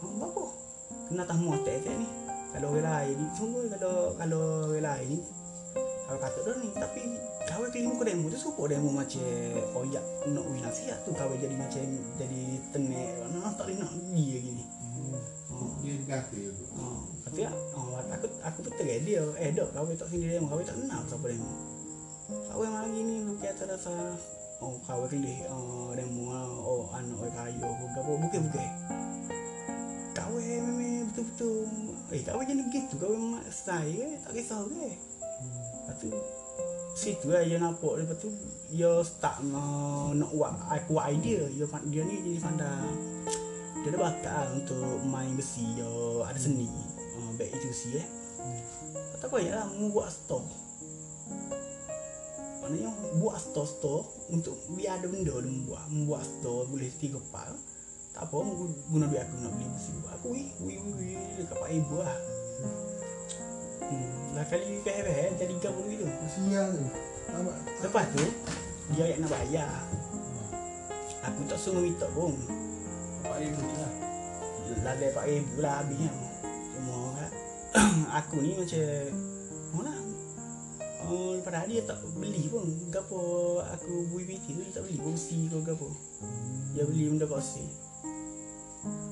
Um, 0.00 0.24
apa? 0.24 0.44
Kena 1.12 1.22
tahu 1.28 1.52
kat 1.60 1.84
ni. 1.84 2.08
Kalau 2.54 2.70
orang 2.70 2.86
lain 2.86 3.18
sungguh 3.34 3.66
kalau 3.66 4.14
kalau 4.14 4.42
orang 4.70 4.86
lain 4.86 5.18
kalau 6.04 6.20
kata 6.20 6.38
dah 6.44 6.54
ni 6.60 6.68
tapi 6.70 7.02
kawan 7.48 7.68
kelimu 7.72 7.96
ke 7.98 8.04
demo 8.06 8.26
tu 8.30 8.38
suka 8.38 8.62
demo 8.70 8.92
macam 8.92 9.24
oyak 9.82 10.04
nak 10.30 10.44
win 10.46 10.62
nasihat 10.62 11.00
tu 11.02 11.10
kawan 11.16 11.34
jadi 11.40 11.56
macam 11.56 11.82
jadi 12.20 12.42
tenek 12.70 13.10
nak 13.34 13.56
tak 13.58 13.66
boleh 13.66 13.78
nak 13.82 13.90
dia 14.14 14.38
gini. 14.38 14.64
Dia 15.84 16.18
bro. 16.32 16.48
Oh, 16.80 16.98
kata 17.28 17.38
ya, 17.44 17.50
oh, 17.76 18.00
aku 18.00 18.26
aku 18.40 18.58
betul 18.64 18.84
ke 18.88 19.04
dia. 19.04 19.20
Eh, 19.36 19.52
dok, 19.52 19.68
kau 19.76 19.84
tak 19.92 20.08
sini 20.08 20.32
demo, 20.32 20.48
kau 20.48 20.64
tak 20.64 20.80
kenal 20.80 21.04
siapa 21.04 21.26
demo. 21.28 21.50
Kau 22.24 22.64
yang 22.64 22.72
lagi 22.72 23.00
ni 23.04 23.20
lu 23.20 23.36
kata 23.36 23.68
rasa 23.68 23.92
oh 24.64 24.80
kau 24.88 25.04
kelih 25.12 25.44
oh 25.52 25.92
demo 25.92 26.32
oh 26.64 26.88
anak 26.96 27.20
oi 27.20 27.32
kayu 27.36 27.60
ke 27.60 27.84
apa 28.00 28.12
bukan 28.16 28.40
bukan. 28.48 28.70
Kau 30.16 30.34
memang 30.40 31.04
betul-betul. 31.12 31.68
Eh 32.16 32.20
kau 32.24 32.40
jenis 32.40 32.66
gitu 32.72 32.94
kau 32.96 33.12
memang 33.12 33.44
style 33.52 33.92
ke? 33.92 34.08
Tak 34.24 34.32
kisah 34.32 34.64
ke? 34.64 34.88
Lepas 35.84 35.96
tu 36.00 36.08
situ 36.96 37.26
lah 37.28 37.44
dia 37.44 37.60
nampak. 37.60 37.92
Lepas 38.00 38.16
tu 38.24 38.32
dia 38.72 39.04
start 39.04 39.44
uh, 39.52 40.16
nak 40.16 40.30
buat 40.32 40.56
aku 40.72 40.96
idea. 41.04 41.44
Dia, 41.52 41.68
dia 41.92 42.02
ni 42.08 42.14
jadi 42.24 42.40
pandai 42.40 42.88
dia 43.84 43.92
ada 43.92 44.00
bakat 44.00 44.32
lah 44.32 44.48
untuk 44.56 44.96
main 45.04 45.36
besi 45.36 45.76
dia 45.76 45.92
ada 46.24 46.40
seni. 46.40 46.72
Uh, 47.20 47.36
baik 47.36 47.52
itu 47.52 47.68
besi 47.68 47.88
eh. 48.00 48.06
Tak 49.20 49.28
apa 49.28 49.36
ya 49.44 49.52
lah 49.60 49.68
mau 49.76 49.92
buat 49.92 50.08
store. 50.08 50.48
Maknanya 52.64 52.96
buat 53.20 53.36
store-store 53.44 54.32
untuk 54.32 54.56
biar 54.72 54.96
ada 54.96 55.06
benda 55.12 55.36
dia 55.36 55.52
membuat 55.52 55.84
membuat 55.92 56.24
store 56.24 56.64
boleh 56.64 56.88
tiga 56.96 57.20
part 57.28 57.52
tak 58.14 58.30
apa 58.30 58.36
guna 58.88 59.10
duit 59.10 59.26
aku 59.26 59.34
nak 59.42 59.52
beli 59.58 59.66
besi 59.74 59.90
aku 60.06 60.26
wih 60.32 60.48
wih 60.62 60.78
wih 60.96 61.18
dekat 61.36 61.56
pak 61.60 61.68
ibu 61.68 61.96
lah. 62.00 62.18
Hmm, 63.84 64.32
lah 64.32 64.44
kali 64.48 64.80
peh-peh 64.80 65.36
jadi 65.36 65.54
gabung 65.60 65.92
gitu. 65.92 66.08
Sial 66.24 66.72
tu. 66.72 66.80
Lepas 67.84 68.04
tu 68.16 68.24
Dia 68.96 69.12
yang 69.12 69.28
nak 69.28 69.30
bayar. 69.34 69.68
Aku 71.28 71.40
tak 71.44 71.60
suruh 71.60 71.84
minta 71.84 72.08
pun 72.16 72.32
Pak 73.24 73.38
Ibu 73.40 73.60
tu 73.60 73.76
lah. 73.80 73.92
Lalai 74.84 75.10
pak 75.12 75.24
ibu 75.28 75.60
lah 75.60 75.80
habisnya 75.80 76.12
Semua 76.72 77.16
kan. 77.16 77.30
Aku 78.20 78.36
ni 78.44 78.52
macam 78.56 78.84
Mana 79.72 79.92
Oh, 81.04 81.36
padahal 81.44 81.68
dia 81.68 81.84
tak 81.84 82.00
beli 82.16 82.48
pun. 82.48 82.64
Gapo 82.88 83.60
aku 83.60 84.08
bui 84.08 84.24
PT 84.24 84.56
tu 84.56 84.64
dia 84.64 84.72
tak 84.72 84.88
beli 84.88 84.96
pun. 84.96 85.12
Si 85.12 85.52
ke 85.52 85.60
gapo. 85.60 85.92
Dia 86.72 86.88
beli 86.88 87.12
benda 87.12 87.28
kat 87.28 87.44
si. 87.44 87.60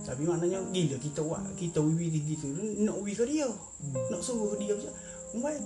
Tapi 0.01 0.25
maknanya 0.25 0.65
gila 0.73 0.97
kita 0.97 1.21
buat. 1.21 1.45
Kita 1.53 1.85
bui 1.85 2.01
PT 2.01 2.17
gitu. 2.25 2.49
Nak 2.81 2.97
bui 2.97 3.13
ke 3.13 3.29
dia? 3.29 3.45
Nak 4.09 4.25
suruh 4.25 4.57
dia 4.57 4.73
macam 4.73 4.93
Baik 5.37 5.61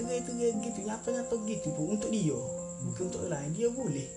terai-terai 0.00 0.64
gitu. 0.64 0.80
Nyata-nyata 0.80 1.34
gitu 1.44 1.68
pun 1.76 2.00
untuk 2.00 2.08
dia. 2.08 2.40
Bukan 2.76 3.12
untuk 3.12 3.24
orang 3.28 3.48
lain 3.48 3.50
Dia 3.52 3.68
boleh 3.68 4.08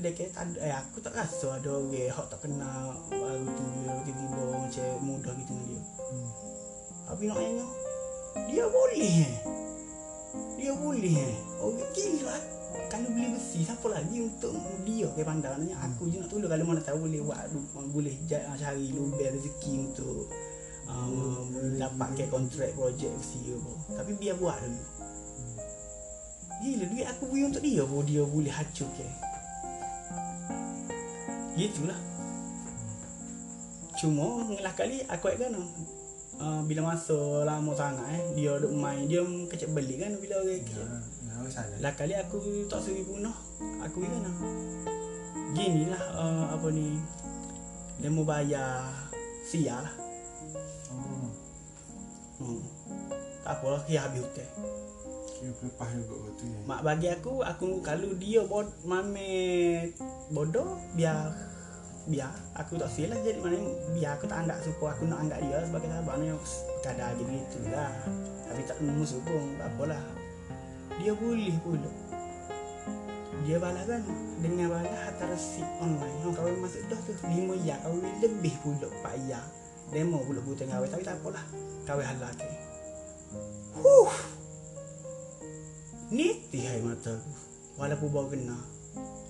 Tak 0.00 0.32
ada, 0.32 0.58
eh, 0.64 0.72
aku 0.72 0.96
tak 1.04 1.12
rasa 1.12 1.60
ada 1.60 1.68
orang 1.76 1.92
yang 1.92 2.16
tak 2.24 2.40
kenal 2.40 2.96
baru 3.12 3.44
tu 3.52 3.64
dia 3.68 3.92
tiba-tiba 4.08 4.42
macam 4.56 4.84
mudah 5.04 5.32
gitu 5.36 5.52
dengan 5.52 5.66
dia. 5.68 5.82
Tapi 7.04 7.22
naknya 7.28 7.66
dia 8.48 8.64
boleh 8.64 9.12
eh. 9.28 9.34
Dia 10.56 10.72
boleh 10.72 11.14
eh. 11.20 11.36
Orang 11.60 11.92
gila. 11.92 12.36
Kalau 12.88 13.08
beli 13.12 13.28
besi 13.34 13.60
siapa 13.66 13.86
lagi 13.92 14.24
untuk 14.24 14.56
dia 14.88 15.06
ke 15.12 15.20
pandangannya 15.20 15.74
aku 15.74 16.08
je 16.08 16.22
nak 16.22 16.30
tolong 16.30 16.48
kalau 16.48 16.64
mana 16.64 16.80
tahu 16.80 16.98
boleh 17.04 17.20
buat 17.20 17.38
boleh 17.90 18.14
ja- 18.30 18.46
cari 18.56 18.94
lubang 18.94 19.20
rezeki 19.36 19.90
untuk 19.90 20.30
um, 20.86 21.50
dapat 21.76 22.08
ke 22.14 22.24
kontrak 22.30 22.72
projek 22.78 23.10
besi 23.20 23.52
ke 23.52 23.58
apa. 23.58 23.72
Tapi 24.00 24.10
biar 24.16 24.38
buat 24.38 24.56
dulu. 24.64 24.82
Gila 26.60 26.84
duit 26.88 27.06
aku 27.10 27.22
beri 27.28 27.42
untuk 27.44 27.62
dia 27.62 27.82
pun 27.84 28.02
dia 28.06 28.22
boleh 28.22 28.52
hancur 28.54 28.88
ke. 28.96 29.06
Gitulah. 31.56 31.98
Cuma 34.00 34.48
ngelah 34.48 34.72
kali 34.72 35.04
aku 35.04 35.28
kan 35.36 35.52
uh, 36.40 36.60
bila 36.64 36.94
masa 36.94 37.44
lama 37.44 37.72
sangat 37.76 38.06
eh 38.16 38.22
dia 38.32 38.56
duk 38.56 38.72
main 38.72 39.04
dia 39.04 39.20
kecek 39.20 39.76
beli 39.76 40.00
kan 40.00 40.16
bila 40.16 40.40
orang 40.40 40.56
Ya, 40.56 41.36
kecek. 41.44 41.64
ya. 41.68 41.76
Lah 41.84 41.92
kali 41.92 42.14
aku 42.16 42.36
tak 42.64 42.80
suri 42.80 43.04
punah. 43.04 43.36
Aku 43.84 44.00
kan 44.00 44.24
Gini 45.52 45.90
lah 45.90 46.02
uh, 46.16 46.44
apa 46.54 46.68
ni 46.72 46.96
dia 48.00 48.08
mau 48.08 48.24
bayar 48.24 48.88
sia 49.44 49.76
lah. 49.84 49.94
Oh, 50.94 51.28
Hmm. 52.40 52.64
Tak 53.44 53.60
apalah 53.60 53.84
dia 53.84 54.00
habis 54.00 54.24
hutang. 54.24 54.48
Lepas 55.40 55.88
juga 55.96 56.16
betul 56.28 56.48
ya. 56.52 56.60
Mak 56.68 56.80
bagi 56.84 57.08
aku 57.08 57.32
aku 57.40 57.66
kalau 57.80 58.12
dia 58.20 58.44
bod 58.44 58.68
mame 58.84 59.32
bodoh 60.28 60.76
biar 60.92 61.32
biar 62.08 62.32
aku 62.56 62.76
tak 62.80 62.92
silap 62.92 63.20
jadi 63.24 63.40
mana 63.40 63.56
biar 63.96 64.16
aku 64.20 64.24
tak 64.28 64.44
anggap 64.44 64.58
suka 64.60 64.96
aku 64.96 65.08
nak 65.08 65.24
anggap 65.24 65.40
dia 65.44 65.64
sebagai 65.64 65.88
sahabat 65.88 66.14
ni 66.20 66.28
kadang 66.84 67.12
jadi 67.16 67.34
itulah 67.44 67.92
tapi 68.50 68.62
tak 68.66 68.76
pun 68.82 69.44
tak 69.56 69.68
apalah 69.72 70.04
dia 71.00 71.12
boleh 71.16 71.56
pula. 71.64 71.90
Dia 73.48 73.56
balas 73.56 73.88
kan 73.88 74.04
dengan 74.44 74.68
balas 74.68 74.92
hantar 74.92 75.32
resip 75.32 75.64
online. 75.80 76.12
Oh, 76.28 76.32
kau 76.36 76.44
masuk 76.60 76.84
dah 76.92 77.00
tu 77.08 77.16
5 77.24 77.56
ya 77.64 77.80
kau 77.80 77.96
lebih 77.96 78.54
pula 78.60 78.88
4 79.08 79.32
ya 79.32 79.40
demo 79.90 80.20
pula 80.22 80.44
buta 80.44 80.68
ngawe 80.68 80.86
tapi 80.86 81.02
tak 81.02 81.16
apalah 81.24 81.44
kau 81.88 81.98
halal 81.98 82.32
ke. 82.36 82.48
Huh 83.80 84.39
Niti 86.10 86.66
hai 86.66 86.82
mataku 86.82 87.30
Walaupun 87.78 88.08
bau 88.10 88.26
kena 88.26 88.58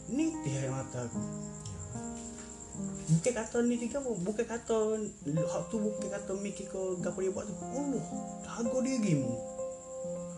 Niti 0.09 0.49
hai 0.57 0.73
mataku 0.73 1.21
Bukan 3.13 3.33
kata 3.37 3.61
ni 3.69 3.77
tiga 3.77 4.01
pun 4.01 4.17
Bukan 4.25 4.49
kata 4.49 4.97
Hak 5.29 5.63
tu 5.69 5.77
bukan 5.77 6.09
kata 6.09 6.33
mikir 6.41 6.73
ke 6.73 6.81
Gapa 7.05 7.21
dia 7.21 7.37
buat 7.37 7.45
tu 7.45 7.53
Allah 7.69 8.05
Harga 8.49 8.79
dirimu 8.81 9.29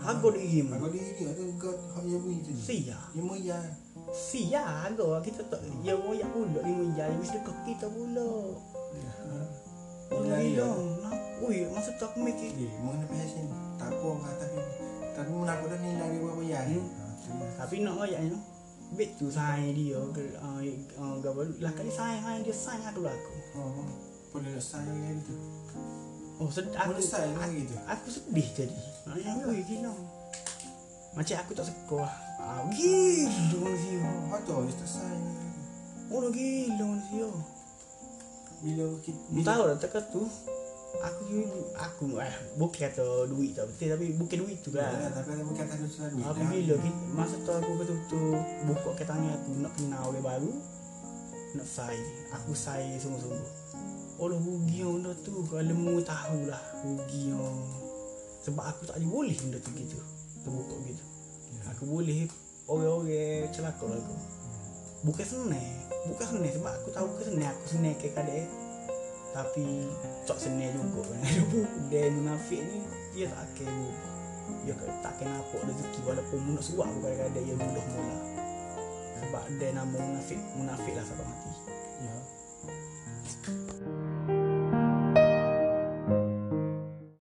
Harga 0.03 0.29
dirimu 0.35 0.75
Kalau 0.83 0.91
dia 0.91 1.03
ni 1.15 1.23
ada 1.31 1.43
god 1.63 1.79
hak 1.95 2.05
yang 2.11 2.19
bunyi 2.19 2.43
tu. 2.43 2.51
Sia 2.59 2.99
Dia 2.99 3.23
mau 3.23 3.39
ya. 3.39 3.63
Sia 4.11 4.63
harga 4.67 5.23
Kita 5.23 5.47
tak 5.47 5.63
Ya 5.87 5.95
royak 5.95 6.27
pula 6.35 6.59
Lima 6.67 6.91
jaya 6.99 7.15
Mesti 7.23 7.39
dekat 7.39 7.57
kita 7.71 7.87
pula 7.87 8.59
Ya. 8.99 9.15
Gila, 10.11 10.37
gila. 10.43 10.71
Nak 11.07 11.15
Ui 11.47 11.71
masa 11.71 11.95
tu 11.95 12.03
aku 12.03 12.19
mikir 12.19 12.51
Dia 12.59 12.67
mau 12.83 12.99
nak 12.99 13.07
pasal 13.07 13.31
sini. 13.31 13.55
Tak 13.79 13.95
apa 13.95 14.11
kan 14.27 14.92
tapi 15.13 15.29
tapi 15.29 15.31
menakut 15.33 15.69
dah 15.69 15.79
ya. 15.79 16.61
Hmm. 16.65 16.89
Ha, 16.89 17.05
tu 17.21 17.31
dia. 17.37 17.49
Tapi 17.61 17.75
nak 17.85 17.95
royaknya 18.01 18.39
Bet 18.93 19.17
tu 19.17 19.33
sayang 19.33 19.73
dia 19.73 19.97
ke 20.13 20.37
uh, 20.37 20.61
uh, 21.01 21.15
Gapa 21.25 21.49
Lah 21.65 21.73
kali 21.73 21.89
sayang 21.89 22.21
sayang 22.21 22.43
Dia 22.45 22.53
sayang 22.53 22.93
aku 22.93 23.01
lah 23.01 23.15
aku 23.17 23.33
Oh, 23.57 23.89
boleh 24.37 24.53
nak 24.53 24.65
sayang 24.65 24.99
yang 25.01 25.17
itu. 25.17 25.37
Oh 26.37 26.49
sedih 26.53 26.77
aku, 26.77 26.93
Boleh 26.93 27.05
sayang 27.05 27.37
kan 27.41 27.49
gitu. 27.57 27.75
aku 27.89 28.07
sedih 28.13 28.49
jadi 28.53 28.77
Maknanya 29.09 29.31
aku 29.41 29.51
gila 29.65 29.93
Macam 31.17 31.37
aku 31.41 31.51
tak 31.57 31.67
suka 31.73 31.97
lah 32.05 32.15
ah, 32.37 32.61
Gila 32.69 33.57
manusia 33.65 34.01
Oh, 34.29 34.41
tu 34.45 34.53
dia 34.69 34.75
tak 34.77 34.89
sayang. 34.93 35.25
Oh 36.13 36.29
gila 36.29 36.85
manusia 36.85 37.29
Bila 38.61 38.85
kita 39.01 39.21
tahu 39.41 39.63
dah 39.73 39.79
tekat 39.81 40.05
tu 40.13 40.23
Aku 41.01 41.25
Aku 41.73 42.21
eh 42.21 42.35
Bukan 42.61 42.77
kata 42.77 43.25
duit 43.25 43.57
tak 43.57 43.65
betul 43.65 43.97
Tapi 43.97 44.05
bukan 44.13 44.37
duit 44.45 44.59
tu 44.61 44.71
Ya, 44.77 44.93
lah 44.93 45.09
tapi 45.09 45.41
ada 45.41 45.45
bukan 45.49 45.65
tak 45.65 45.81
ada 45.81 45.89
Aku 46.29 46.41
gila 46.53 46.75
kita, 46.77 47.03
Masa 47.17 47.37
tu 47.41 47.49
aku 47.49 47.71
betul-betul 47.81 48.37
Buka 48.69 48.91
ke 49.01 49.05
tangan 49.09 49.33
aku 49.41 49.51
Nak 49.65 49.73
kenal 49.81 50.13
orang 50.13 50.25
baru 50.25 50.53
Nak 51.57 51.65
say 51.65 51.97
Aku 52.37 52.53
say 52.53 53.01
sungguh-sungguh. 53.01 53.53
Oh 54.21 54.29
lah 54.29 54.39
rugi 54.39 54.85
benda 54.85 55.17
tu. 55.25 55.33
Kalau 55.49 55.73
mu 55.73 55.97
tahulah 56.05 56.61
Rugi 56.85 57.33
Sebab 58.45 58.65
aku 58.77 58.83
tak 58.85 59.01
boleh 59.01 59.33
benda 59.33 59.57
tu 59.65 59.73
gitu 59.73 59.97
Terbuka 60.45 60.77
gitu. 60.85 61.05
Aku 61.73 61.89
boleh 61.89 62.29
Orang-orang 62.69 63.49
celaka 63.49 63.85
lah 63.89 63.97
aku 63.97 64.17
Bukan 65.09 65.25
senang 65.25 65.73
Bukan 66.05 66.27
senang. 66.37 66.53
Sebab 66.53 66.73
aku 66.85 66.89
tahu 66.93 67.09
ke 67.17 67.33
senang 67.33 67.49
Aku 67.49 67.65
senang 67.65 67.97
ke 67.97 68.13
kadek 68.13 68.62
Tapi 69.33 69.89
Tak 70.29 70.39
senang 70.39 70.77
juga. 70.77 71.03
Kan 71.11 71.21
Dia 71.89 72.13
munafik 72.13 72.61
ni 72.61 72.85
Dia 73.17 73.27
tak 73.33 73.49
akan 73.49 73.71
Dia 74.69 74.75
tak 75.01 75.13
akan 75.19 75.27
nampak 75.29 75.61
rezeki 75.73 76.01
Walaupun 76.05 76.39
mu 76.45 76.51
nak 76.55 76.65
suap 76.65 76.87
pun 76.89 77.01
kadang-kadang 77.01 77.45
Dia 77.49 77.57
mudah 77.57 77.87
mula. 77.97 78.19
Sebab 79.23 79.45
dia 79.57 79.69
nama 79.73 79.97
munafik 79.97 80.41
Munafik 80.57 80.93
lah 80.95 81.05
sampai 81.05 81.27
mati. 81.27 81.51
Ya. 82.03 82.17